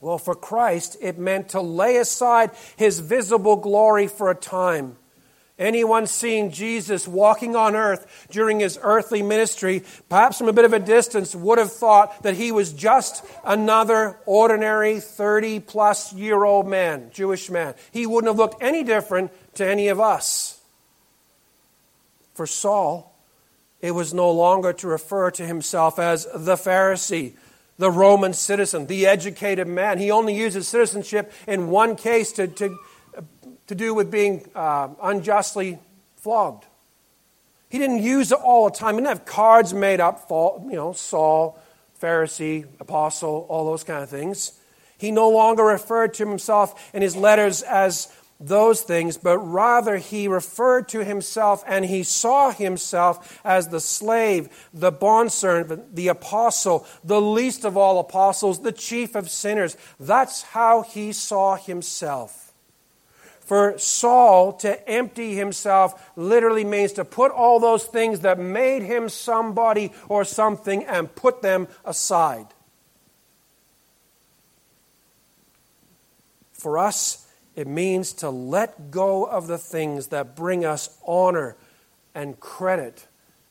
[0.00, 4.96] Well, for Christ, it meant to lay aside his visible glory for a time.
[5.58, 10.72] Anyone seeing Jesus walking on earth during his earthly ministry, perhaps from a bit of
[10.72, 16.66] a distance, would have thought that he was just another ordinary 30 plus year old
[16.66, 17.74] man, Jewish man.
[17.92, 20.60] He wouldn't have looked any different to any of us.
[22.34, 23.16] For Saul,
[23.80, 27.34] it was no longer to refer to himself as the Pharisee,
[27.78, 29.98] the Roman citizen, the educated man.
[29.98, 32.78] He only uses citizenship in one case to, to,
[33.66, 35.78] to do with being uh, unjustly
[36.16, 36.66] flogged.
[37.68, 38.94] He didn't use it all the time.
[38.94, 41.58] He didn't have cards made up for, you know, Saul,
[42.00, 44.52] Pharisee, apostle, all those kind of things.
[44.96, 50.28] He no longer referred to himself in his letters as those things, but rather he
[50.28, 57.20] referred to himself and he saw himself as the slave, the bondservant, the apostle, the
[57.20, 59.76] least of all apostles, the chief of sinners.
[60.00, 62.52] That's how he saw himself.
[63.40, 69.10] For Saul to empty himself literally means to put all those things that made him
[69.10, 72.46] somebody or something and put them aside.
[76.52, 77.23] For us,
[77.56, 81.56] it means to let go of the things that bring us honor
[82.14, 83.06] and credit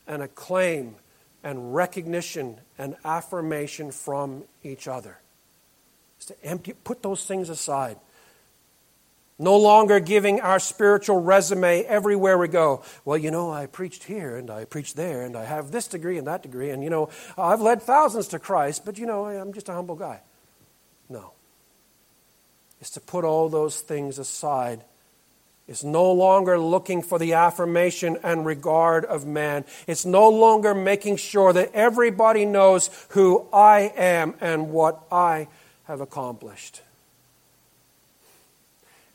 [0.08, 0.96] and acclaim
[1.44, 5.20] and recognition and affirmation from each other.
[6.18, 7.98] It's to empty, put those things aside.
[9.40, 12.84] No longer giving our spiritual resume everywhere we go.
[13.04, 16.18] Well, you know, I preached here and I preached there and I have this degree
[16.18, 19.54] and that degree and, you know, I've led thousands to Christ, but, you know, I'm
[19.54, 20.22] just a humble guy.
[21.10, 21.34] No
[22.84, 24.84] is to put all those things aside.
[25.70, 29.64] It's no longer looking for the affirmation and regard of man.
[29.88, 35.48] It's no longer making sure that everybody knows who I am and what I
[35.86, 36.82] have accomplished.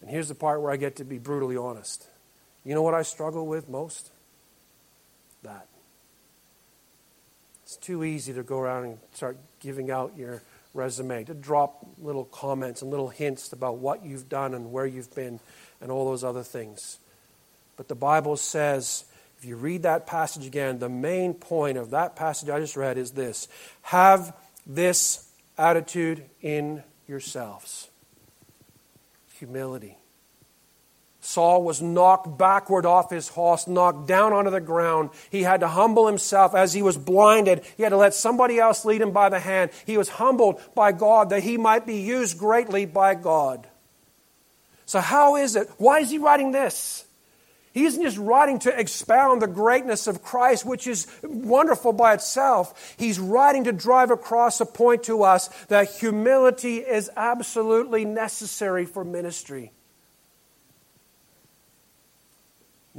[0.00, 2.06] And here's the part where I get to be brutally honest.
[2.64, 4.08] You know what I struggle with most?
[5.42, 5.66] That.
[7.64, 10.40] It's too easy to go around and start giving out your
[10.78, 15.14] resume, to drop little comments and little hints about what you've done and where you've
[15.14, 15.40] been
[15.80, 16.98] and all those other things.
[17.76, 19.04] But the Bible says,
[19.38, 22.96] if you read that passage again, the main point of that passage I just read
[22.96, 23.48] is this
[23.82, 24.34] have
[24.66, 27.88] this attitude in yourselves
[29.38, 29.96] humility.
[31.28, 35.10] Saul was knocked backward off his horse, knocked down onto the ground.
[35.28, 37.64] He had to humble himself as he was blinded.
[37.76, 39.70] He had to let somebody else lead him by the hand.
[39.84, 43.66] He was humbled by God that he might be used greatly by God.
[44.86, 45.68] So, how is it?
[45.76, 47.04] Why is he writing this?
[47.74, 52.94] He isn't just writing to expound the greatness of Christ, which is wonderful by itself.
[52.96, 59.04] He's writing to drive across a point to us that humility is absolutely necessary for
[59.04, 59.72] ministry.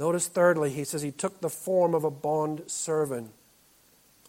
[0.00, 3.32] Notice, thirdly, he says he took the form of a bond servant.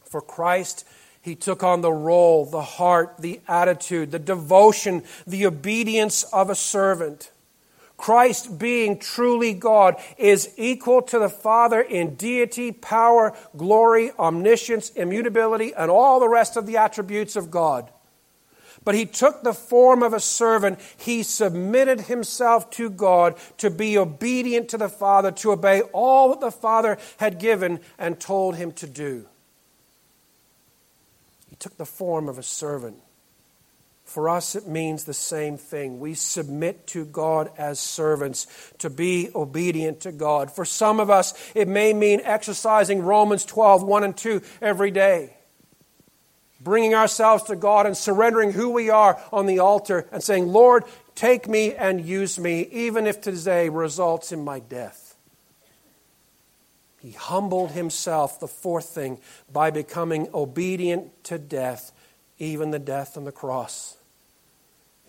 [0.03, 0.85] For Christ,
[1.21, 6.55] he took on the role, the heart, the attitude, the devotion, the obedience of a
[6.55, 7.31] servant.
[7.95, 15.73] Christ, being truly God, is equal to the Father in deity, power, glory, omniscience, immutability,
[15.73, 17.89] and all the rest of the attributes of God.
[18.83, 20.79] But he took the form of a servant.
[20.97, 26.39] He submitted himself to God to be obedient to the Father, to obey all that
[26.39, 29.27] the Father had given and told him to do.
[31.49, 32.97] He took the form of a servant.
[34.05, 35.99] For us, it means the same thing.
[36.01, 38.45] We submit to God as servants
[38.79, 40.51] to be obedient to God.
[40.51, 45.37] For some of us, it may mean exercising Romans 12, 1 and 2 every day
[46.63, 50.83] bringing ourselves to God and surrendering who we are on the altar and saying, Lord,
[51.15, 55.15] take me and use me, even if today results in my death.
[56.99, 59.19] He humbled himself, the fourth thing,
[59.51, 61.91] by becoming obedient to death,
[62.37, 63.97] even the death on the cross.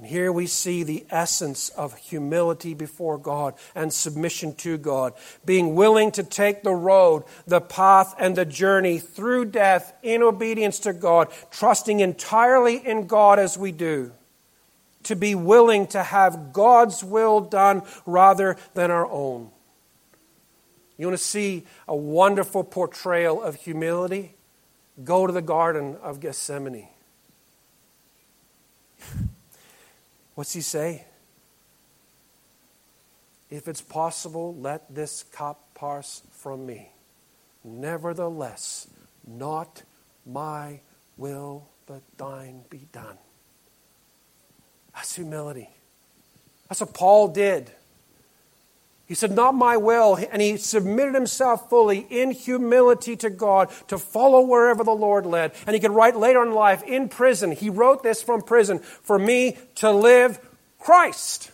[0.03, 5.13] And here we see the essence of humility before God and submission to God,
[5.45, 10.81] being willing to take the road, the path, and the journey through death in obedience
[10.81, 14.11] to God, trusting entirely in God as we do.
[15.05, 19.53] To be willing to have God's will done rather than our own.
[20.99, 24.35] You want to see a wonderful portrayal of humility?
[25.05, 26.89] Go to the Garden of Gethsemane.
[30.35, 31.05] What's he say?
[33.51, 36.89] If it's possible, let this cup pass from me.
[37.65, 38.89] Nevertheless,
[39.27, 39.83] not
[40.25, 40.81] my
[41.17, 43.19] will, but thine be done.
[44.95, 45.69] That's humility.
[46.69, 47.71] That's what Paul did.
[49.13, 50.19] He said, Not my will.
[50.31, 55.53] And he submitted himself fully in humility to God to follow wherever the Lord led.
[55.67, 57.53] And he could write later in life in prison.
[57.53, 60.41] He wrote this from prison for me to live
[60.79, 61.51] Christ.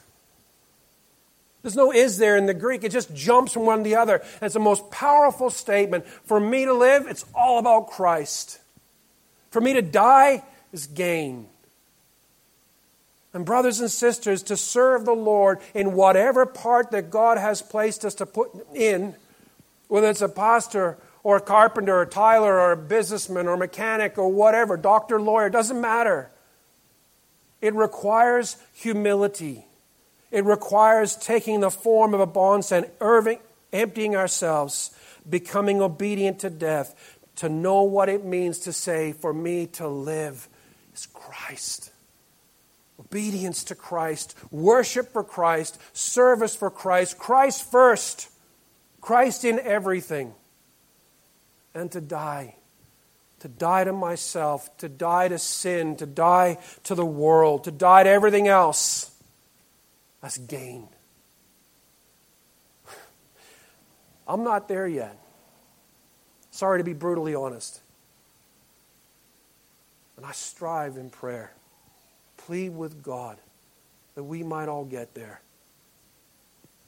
[1.63, 2.85] There's no is there in the Greek.
[2.85, 4.19] It just jumps from one to the other.
[4.19, 6.07] And it's the most powerful statement.
[6.07, 8.61] For me to live, it's all about Christ.
[9.51, 11.49] For me to die is gain.
[13.35, 18.05] And, brothers and sisters, to serve the Lord in whatever part that God has placed
[18.05, 19.15] us to put in,
[19.89, 23.59] whether it's a pastor or a carpenter or a tiler or a businessman or a
[23.59, 26.31] mechanic or whatever, doctor, lawyer, doesn't matter.
[27.61, 29.67] It requires humility.
[30.31, 33.41] It requires taking the form of a bondservant,
[33.73, 34.91] emptying ourselves,
[35.29, 40.49] becoming obedient to death, to know what it means to say, For me to live
[40.95, 41.93] is Christ
[42.99, 48.29] obedience to Christ, worship for Christ, service for Christ, Christ first,
[49.01, 50.35] Christ in everything,
[51.75, 52.55] and to die.
[53.41, 58.03] To die to myself, to die to sin, to die to the world, to die
[58.03, 59.15] to everything else.
[60.21, 60.89] That's gain.
[64.27, 65.17] I'm not there yet.
[66.51, 67.81] Sorry to be brutally honest.
[70.17, 71.53] And I strive in prayer
[72.49, 73.37] plead with God
[74.15, 75.43] that we might all get there.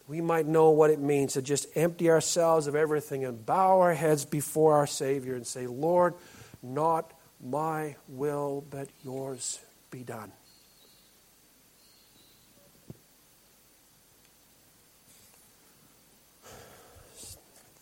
[0.08, 3.92] We might know what it means to just empty ourselves of everything and bow our
[3.92, 6.14] heads before our Savior and say, Lord,
[6.62, 7.12] not
[7.44, 10.32] my will, but yours be done.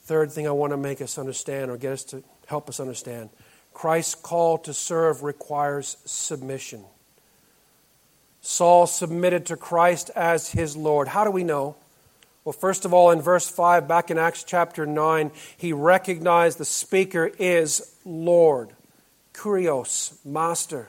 [0.03, 3.31] Third thing I want to make us understand or get us to help us understand
[3.72, 6.83] Christ's call to serve requires submission.
[8.41, 11.09] Saul submitted to Christ as his Lord.
[11.09, 11.76] How do we know?
[12.45, 16.64] Well, first of all, in verse 5, back in Acts chapter 9, he recognized the
[16.64, 18.70] speaker is Lord,
[19.34, 20.89] Kurios, Master.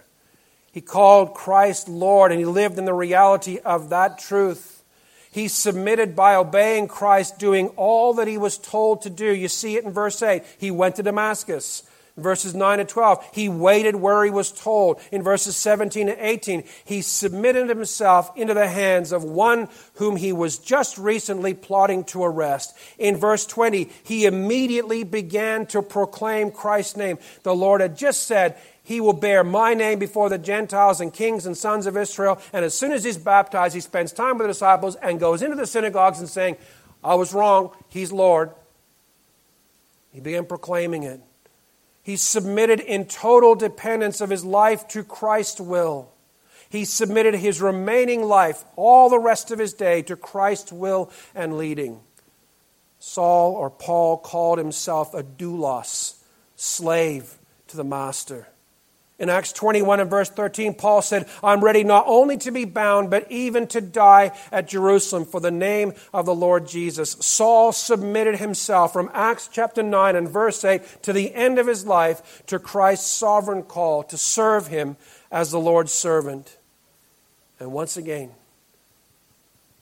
[0.71, 4.83] He called Christ Lord, and he lived in the reality of that truth.
[5.31, 9.33] He submitted by obeying Christ, doing all that he was told to do.
[9.33, 10.43] You see it in verse 8.
[10.57, 11.83] He went to Damascus.
[12.20, 14.99] Verses 9 and 12, he waited where he was told.
[15.11, 20.32] In verses 17 and 18, he submitted himself into the hands of one whom he
[20.32, 22.76] was just recently plotting to arrest.
[22.97, 27.17] In verse 20, he immediately began to proclaim Christ's name.
[27.43, 28.57] The Lord had just said,
[28.89, 32.41] he will bear my name before the Gentiles and kings and sons of Israel.
[32.51, 35.55] And as soon as he's baptized, he spends time with the disciples and goes into
[35.55, 36.57] the synagogues and saying,
[37.03, 38.49] I was wrong, he's Lord.
[40.11, 41.22] He began proclaiming it.
[42.10, 46.10] He submitted in total dependence of his life to Christ's will.
[46.68, 51.55] He submitted his remaining life, all the rest of his day, to Christ's will and
[51.55, 51.99] leading.
[52.97, 56.16] Saul or Paul called himself a doulos,
[56.55, 57.38] slave
[57.68, 58.47] to the master.
[59.20, 63.09] In Acts 21 and verse 13, Paul said, I'm ready not only to be bound,
[63.09, 67.17] but even to die at Jerusalem for the name of the Lord Jesus.
[67.20, 71.86] Saul submitted himself from Acts chapter 9 and verse 8 to the end of his
[71.86, 74.95] life to Christ's sovereign call to serve him
[75.30, 76.57] as the Lord's servant.
[77.59, 78.32] And once again,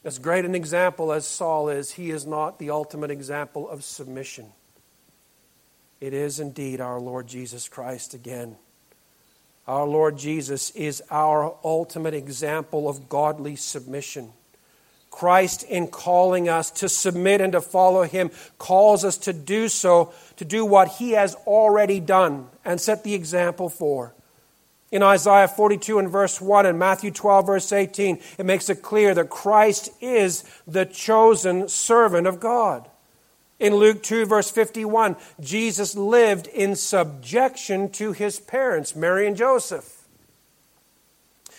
[0.04, 4.48] as great an example as Saul is, he is not the ultimate example of submission.
[6.02, 8.56] It is indeed our Lord Jesus Christ again.
[9.68, 14.32] Our Lord Jesus is our ultimate example of godly submission.
[15.10, 20.14] Christ, in calling us to submit and to follow Him, calls us to do so,
[20.38, 24.14] to do what He has already done and set the example for.
[24.92, 29.14] In Isaiah 42 and verse 1 and Matthew 12 verse 18, it makes it clear
[29.16, 32.88] that Christ is the chosen servant of God.
[33.60, 39.98] In Luke 2, verse 51, Jesus lived in subjection to his parents, Mary and Joseph.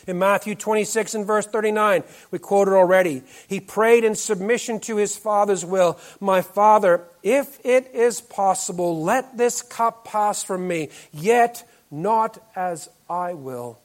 [0.06, 5.16] In Matthew 26 and verse 39, we quoted already, he prayed in submission to his
[5.16, 11.68] Father's will My Father, if it is possible, let this cup pass from me, yet
[11.90, 13.80] not as I will,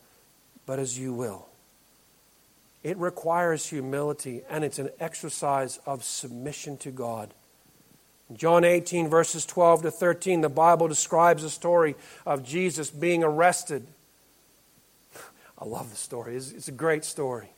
[0.66, 1.48] but as you will.
[2.84, 7.34] It requires humility, and it's an exercise of submission to God.
[8.36, 13.88] John 18, verses 12 to 13, the Bible describes the story of Jesus being arrested.
[15.58, 17.50] I love the story, it's, it's a great story.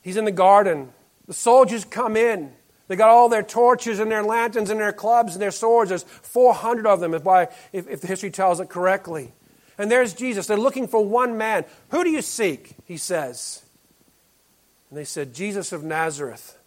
[0.00, 0.90] He's in the garden.
[1.26, 2.52] The soldiers come in.
[2.86, 5.90] They got all their torches and their lanterns and their clubs and their swords.
[5.90, 9.32] There's 400 of them, if, I, if, if the history tells it correctly.
[9.76, 10.46] And there's Jesus.
[10.46, 11.64] They're looking for one man.
[11.90, 12.74] Who do you seek?
[12.86, 13.62] He says.
[14.88, 16.57] And they said, Jesus of Nazareth.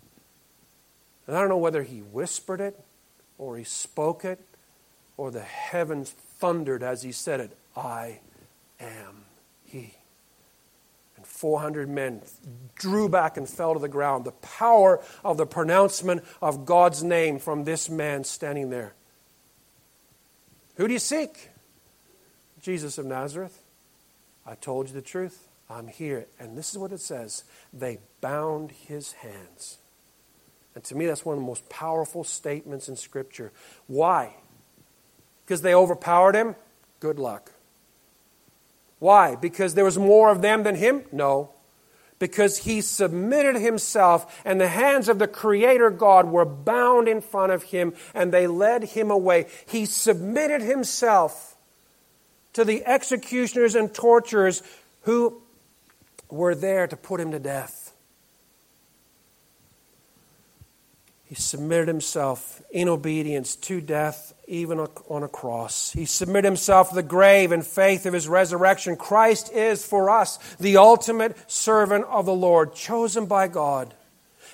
[1.27, 2.79] And I don't know whether he whispered it
[3.37, 4.39] or he spoke it
[5.17, 8.19] or the heavens thundered as he said it I
[8.79, 9.25] am
[9.65, 9.93] he.
[11.15, 12.21] And 400 men
[12.75, 14.25] drew back and fell to the ground.
[14.25, 18.93] The power of the pronouncement of God's name from this man standing there.
[20.75, 21.49] Who do you seek?
[22.61, 23.61] Jesus of Nazareth.
[24.45, 25.47] I told you the truth.
[25.69, 26.25] I'm here.
[26.39, 29.77] And this is what it says they bound his hands
[30.73, 33.51] and to me, that's one of the most powerful statements in Scripture.
[33.87, 34.35] Why?
[35.45, 36.55] Because they overpowered him?
[36.99, 37.51] Good luck.
[38.99, 39.35] Why?
[39.35, 41.03] Because there was more of them than him?
[41.11, 41.49] No.
[42.19, 47.51] Because he submitted himself, and the hands of the Creator God were bound in front
[47.51, 49.47] of him, and they led him away.
[49.65, 51.57] He submitted himself
[52.53, 54.61] to the executioners and torturers
[55.01, 55.41] who
[56.29, 57.80] were there to put him to death.
[61.31, 65.93] He submitted himself in obedience to death, even on a cross.
[65.93, 68.97] He submitted himself to the grave in faith of his resurrection.
[68.97, 73.93] Christ is for us the ultimate servant of the Lord, chosen by God.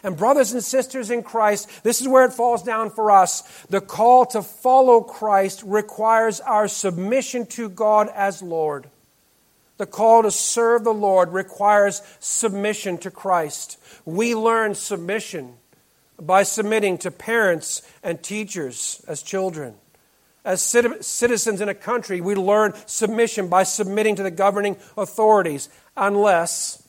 [0.04, 3.42] And, brothers and sisters in Christ, this is where it falls down for us.
[3.72, 8.88] The call to follow Christ requires our submission to God as Lord.
[9.78, 13.80] The call to serve the Lord requires submission to Christ.
[14.06, 15.56] We learn submission
[16.20, 19.76] by submitting to parents and teachers as children.
[20.43, 26.88] As citizens in a country, we learn submission by submitting to the governing authorities unless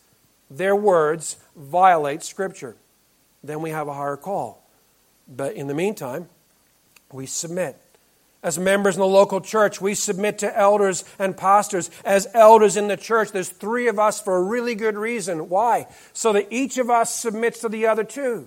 [0.51, 2.77] their words violate Scripture.
[3.43, 4.65] Then we have a higher call.
[5.27, 6.29] But in the meantime,
[7.13, 7.77] we submit.
[8.43, 11.91] As members in the local church, we submit to elders and pastors.
[12.05, 15.49] As elders in the church, there's three of us for a really good reason.
[15.49, 15.89] Why?
[16.13, 18.47] So that each of us submits to the other two.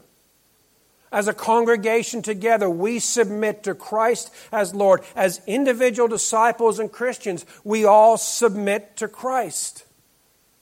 [1.12, 5.02] As a congregation together, we submit to Christ as Lord.
[5.16, 9.84] As individual disciples and Christians, we all submit to Christ.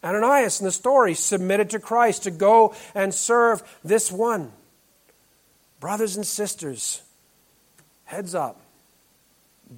[0.03, 4.51] Ananias in the story submitted to Christ to go and serve this one.
[5.79, 7.03] Brothers and sisters,
[8.05, 8.59] heads up.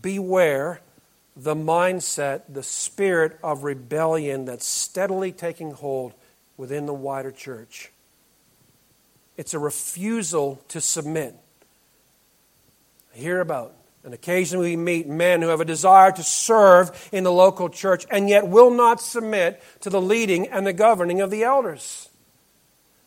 [0.01, 0.79] Beware
[1.35, 6.13] the mindset, the spirit of rebellion that's steadily taking hold
[6.55, 7.91] within the wider church.
[9.41, 11.33] It's a refusal to submit.
[13.11, 13.73] I hear about
[14.03, 18.05] and occasionally we meet men who have a desire to serve in the local church
[18.11, 22.07] and yet will not submit to the leading and the governing of the elders.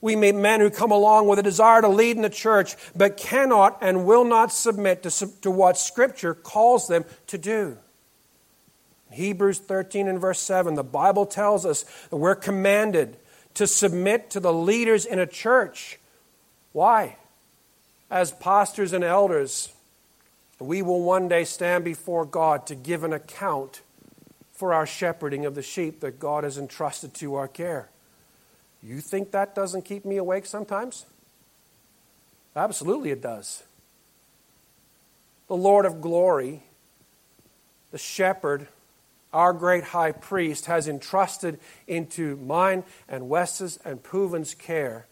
[0.01, 3.17] We meet men who come along with a desire to lead in the church but
[3.17, 7.79] cannot and will not submit to, to what Scripture calls them to do.
[9.13, 13.19] Hebrews 13 and verse 7, the Bible tells us that we're commanded
[13.55, 16.01] to submit to the leaders in a church.
[16.75, 17.17] Why?
[18.11, 19.73] As pastors and elders,
[20.59, 23.81] we will one day stand before God to give an account
[24.53, 27.89] for our shepherding of the sheep that God has entrusted to our care.
[28.83, 31.07] You think that doesn't keep me awake sometimes?
[32.57, 33.63] Absolutely, it does.
[35.47, 36.65] The Lord of glory,
[37.93, 38.67] the shepherd,
[39.33, 45.07] our great high priest, has entrusted into mine and Wes's and Puvin's care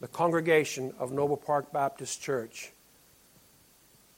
[0.00, 2.72] the congregation of Noble Park Baptist Church.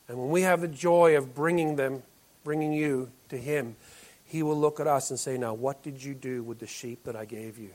[0.08, 2.02] And when we have the joy of bringing them,
[2.44, 3.76] bringing you to Him,
[4.24, 7.04] He will look at us and say, Now, what did you do with the sheep
[7.04, 7.70] that I gave you?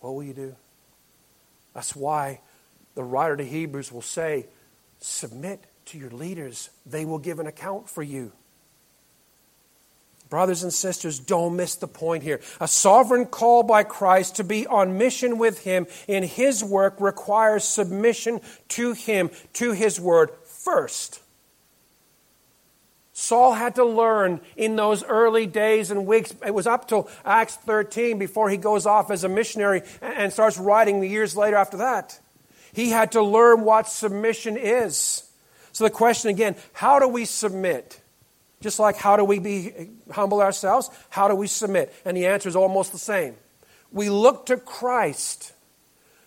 [0.00, 0.56] What will you do?
[1.74, 2.40] That's why
[2.94, 4.46] the writer to Hebrews will say,
[5.00, 8.32] Submit to your leaders, they will give an account for you.
[10.32, 12.40] Brothers and sisters, don't miss the point here.
[12.58, 17.64] A sovereign call by Christ to be on mission with Him in His work requires
[17.64, 21.20] submission to Him, to His word, first.
[23.12, 26.34] Saul had to learn in those early days and weeks.
[26.46, 30.56] It was up till Acts 13 before he goes off as a missionary and starts
[30.56, 32.18] writing the years later after that.
[32.72, 35.28] He had to learn what submission is.
[35.72, 38.01] So the question again, how do we submit?
[38.62, 40.88] Just like how do we be humble ourselves?
[41.10, 41.92] How do we submit?
[42.04, 43.34] And the answer is almost the same.
[43.90, 45.52] We look to Christ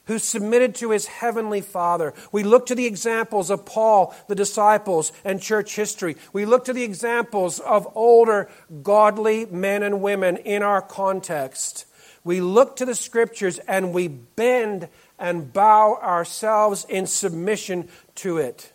[0.06, 2.14] who submitted to his heavenly Father.
[2.32, 6.16] We look to the examples of Paul, the disciples, and church history.
[6.32, 8.50] We look to the examples of older,
[8.84, 11.86] godly men and women in our context.
[12.24, 18.72] We look to the scriptures and we bend and bow ourselves in submission to it.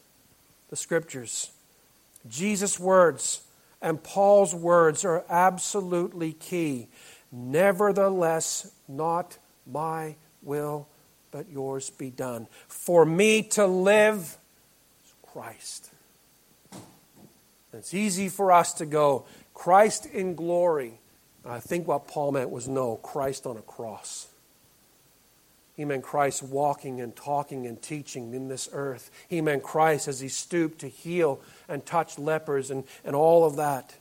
[0.70, 1.50] The scriptures.
[2.28, 3.42] Jesus' words
[3.82, 6.88] and Paul's words are absolutely key.
[7.32, 10.86] Nevertheless, not my will
[11.30, 12.46] but yours be done.
[12.68, 14.36] For me to live
[15.04, 15.90] is Christ.
[17.72, 20.98] It's easy for us to go, Christ in glory.
[21.44, 24.26] I think what Paul meant was no, Christ on a cross.
[25.80, 29.10] He meant Christ walking and talking and teaching in this earth.
[29.28, 33.56] He meant Christ as he stooped to heal and touch lepers and, and all of
[33.56, 33.94] that.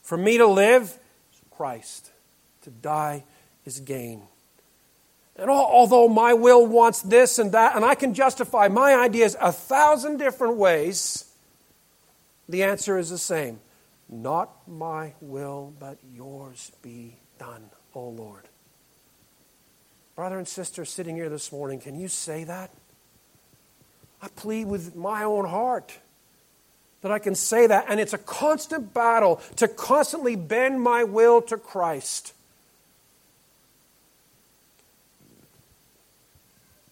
[0.00, 0.96] For me to live
[1.50, 2.10] Christ.
[2.62, 3.24] To die
[3.66, 4.22] is gain.
[5.36, 9.52] And although my will wants this and that, and I can justify my ideas a
[9.52, 11.30] thousand different ways,
[12.48, 13.60] the answer is the same.
[14.08, 18.48] Not my will, but yours be done, O Lord.
[20.14, 22.70] Brother and sister sitting here this morning, can you say that?
[24.20, 25.98] I plead with my own heart
[27.00, 27.86] that I can say that.
[27.88, 32.32] And it's a constant battle to constantly bend my will to Christ.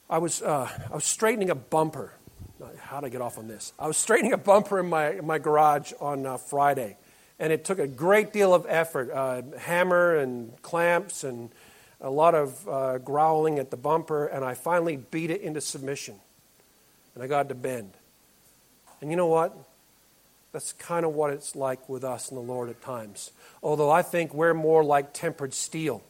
[0.08, 2.12] I was, uh, I was straightening a bumper.
[2.78, 3.72] How did I get off on this?
[3.78, 6.96] I was straightening a bumper in my, in my garage on uh, Friday,
[7.38, 11.50] and it took a great deal of effort uh, hammer and clamps and
[12.00, 16.16] a lot of uh, growling at the bumper, and I finally beat it into submission.
[17.14, 17.92] And I got to bend.
[19.00, 19.56] And you know what?
[20.52, 23.30] That's kind of what it's like with us and the Lord at times.
[23.62, 26.02] Although I think we're more like tempered steel.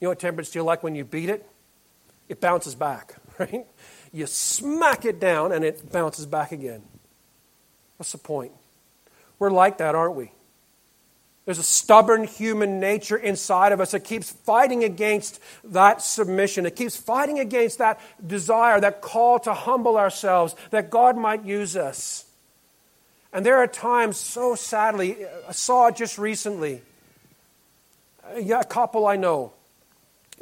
[0.00, 1.46] You know what tempered steel like when you beat it?
[2.28, 3.66] It bounces back right?
[4.12, 6.82] You smack it down and it bounces back again.
[7.96, 8.52] What's the point?
[9.38, 10.32] We're like that, aren't we?
[11.44, 16.66] There's a stubborn human nature inside of us that keeps fighting against that submission.
[16.66, 21.76] It keeps fighting against that desire, that call to humble ourselves, that God might use
[21.76, 22.24] us.
[23.32, 25.16] And there are times, so sadly,
[25.48, 26.82] I saw it just recently.
[28.36, 29.52] A couple I know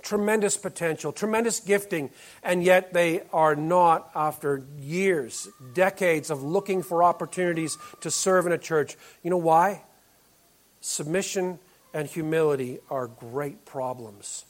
[0.02, 2.10] tremendous potential, tremendous gifting,
[2.42, 8.52] and yet they are not, after years, decades of looking for opportunities to serve in
[8.52, 8.96] a church.
[9.22, 9.82] You know why?
[10.80, 11.58] Submission
[11.92, 14.44] and humility are great problems,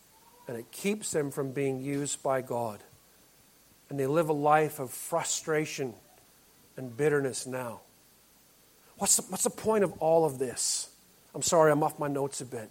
[0.46, 2.80] and it keeps them from being used by God.
[3.88, 5.94] And they live a life of frustration
[6.76, 7.80] and bitterness now.
[8.98, 10.90] What's the, what's the point of all of this?
[11.34, 12.70] I'm sorry, I'm off my notes a bit.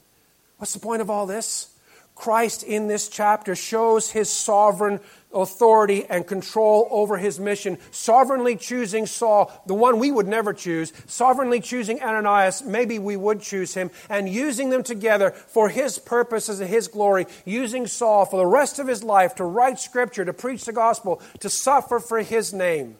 [0.57, 1.76] What's the point of all this?
[2.20, 4.99] Christ in this chapter shows his sovereign
[5.34, 10.91] authority and control over his mission, sovereignly choosing Saul, the one we would never choose,
[11.07, 16.59] sovereignly choosing Ananias, maybe we would choose him, and using them together for his purposes
[16.59, 20.34] and his glory, using Saul for the rest of his life to write scripture, to
[20.34, 22.97] preach the gospel, to suffer for his name.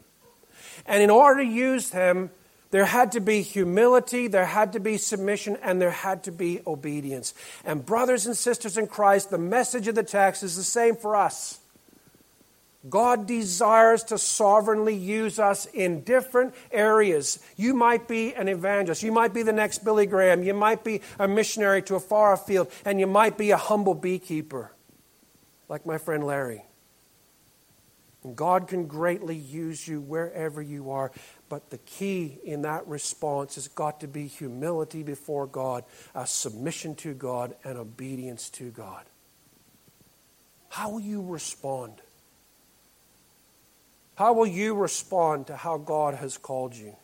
[0.86, 2.32] And in order to use him,
[2.72, 6.62] there had to be humility, there had to be submission, and there had to be
[6.68, 7.34] obedience.
[7.66, 11.16] And, brothers and sisters in Christ, the message of the text is the same for
[11.16, 11.60] us.
[12.88, 17.40] God desires to sovereignly use us in different areas.
[17.58, 19.04] You might be an evangelist.
[19.04, 20.44] You might be the next Billy Graham.
[20.44, 22.72] You might be a missionary to a far field.
[22.86, 24.72] And you might be a humble beekeeper,
[25.68, 26.64] like my friend Larry.
[28.24, 31.12] And God can greatly use you wherever you are.
[31.50, 35.84] But the key in that response has got to be humility before God,
[36.14, 39.04] a submission to God, and obedience to God.
[40.70, 41.94] How will you respond?
[44.16, 46.96] How will you respond to how God has called you?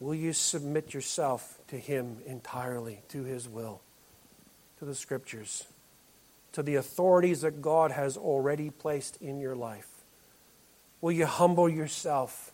[0.00, 3.82] Will you submit yourself to Him entirely, to His will,
[4.78, 5.66] to the Scriptures,
[6.52, 9.89] to the authorities that God has already placed in your life?
[11.00, 12.52] Will you humble yourself?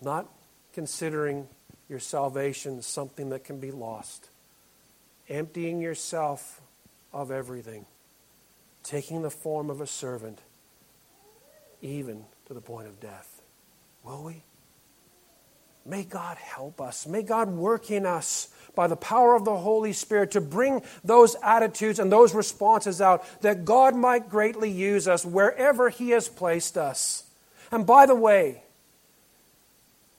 [0.00, 0.26] Not
[0.72, 1.48] considering
[1.88, 4.28] your salvation something that can be lost.
[5.28, 6.60] Emptying yourself
[7.12, 7.84] of everything.
[8.82, 10.38] Taking the form of a servant,
[11.82, 13.42] even to the point of death.
[14.02, 14.42] Will we?
[15.84, 17.06] May God help us.
[17.06, 21.36] May God work in us by the power of the Holy Spirit to bring those
[21.42, 26.78] attitudes and those responses out that God might greatly use us wherever He has placed
[26.78, 27.24] us.
[27.72, 28.62] And by the way,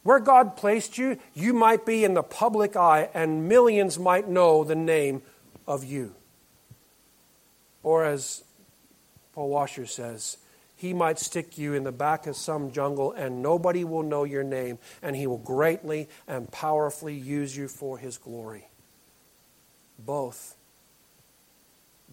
[0.04, 4.64] where God placed you, you might be in the public eye and millions might know
[4.64, 5.22] the name
[5.68, 6.16] of you.
[7.84, 8.44] Or as
[9.34, 10.38] Paul Washer says,
[10.82, 14.44] he might stick you in the back of some jungle and nobody will know your
[14.44, 18.68] name, and he will greatly and powerfully use you for his glory.
[20.00, 20.56] Both,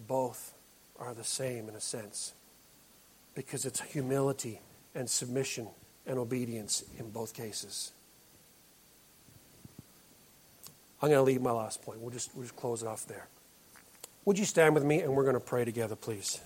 [0.07, 0.53] both
[0.99, 2.33] are the same in a sense,
[3.33, 4.61] because it's humility
[4.93, 5.69] and submission
[6.05, 7.91] and obedience in both cases.
[11.01, 12.01] I'm going to leave my last point.
[12.01, 13.29] We'll just, we'll just close it off there.
[14.25, 16.39] Would you stand with me and we're going to pray together, please?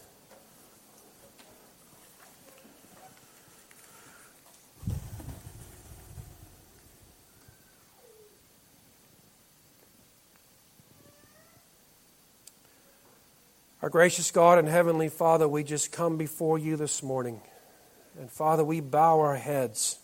[13.83, 17.41] Our gracious God and Heavenly Father, we just come before you this morning.
[18.17, 19.99] And Father, we bow our heads.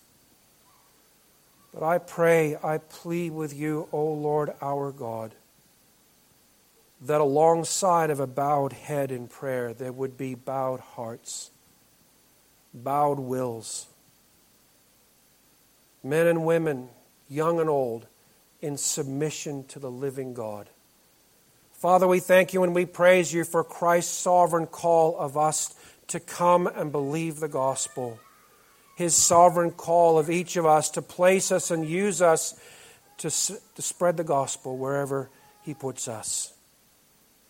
[1.73, 5.34] But I pray, I plead with you, O Lord our God,
[7.03, 11.49] that alongside of a bowed head in prayer, there would be bowed hearts,
[12.73, 13.88] bowed wills.
[16.03, 16.89] Men and women,
[17.30, 18.07] young and old,
[18.59, 20.67] in submission to the living God.
[21.80, 25.73] Father, we thank you and we praise you for Christ's sovereign call of us
[26.07, 28.19] to come and believe the gospel.
[28.97, 32.59] His sovereign call of each of us to place us and use us
[33.19, 35.30] to, to spread the gospel wherever
[35.61, 36.51] He puts us.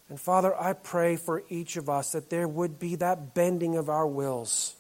[0.09, 3.89] And Father, I pray for each of us that there would be that bending of
[3.89, 4.75] our wills,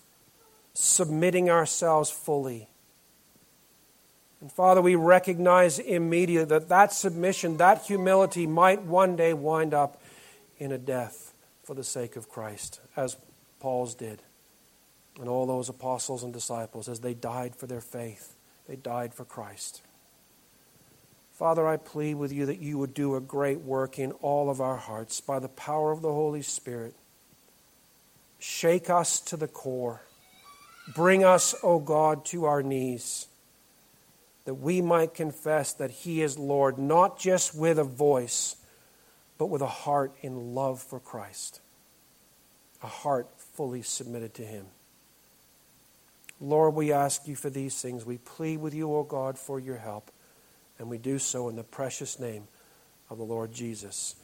[0.75, 2.67] submitting ourselves fully
[4.41, 10.01] and Father, we recognize immediately that that submission, that humility might one day wind up
[10.57, 11.33] in a death
[11.63, 13.17] for the sake of Christ, as
[13.59, 14.21] Paul's did.
[15.19, 18.35] And all those apostles and disciples, as they died for their faith,
[18.67, 19.81] they died for Christ.
[21.33, 24.61] Father, I plead with you that you would do a great work in all of
[24.61, 26.95] our hearts by the power of the Holy Spirit.
[28.39, 30.01] Shake us to the core.
[30.95, 33.28] Bring us, O oh God, to our knees
[34.49, 38.55] that we might confess that He is Lord, not just with a voice,
[39.37, 41.61] but with a heart in love for Christ,
[42.81, 44.65] a heart fully submitted to Him.
[46.41, 48.07] Lord, we ask you for these things.
[48.07, 50.09] We plead with you, O God, for your help,
[50.79, 52.47] and we do so in the precious name
[53.07, 54.15] of the Lord Jesus.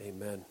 [0.00, 0.46] Amen.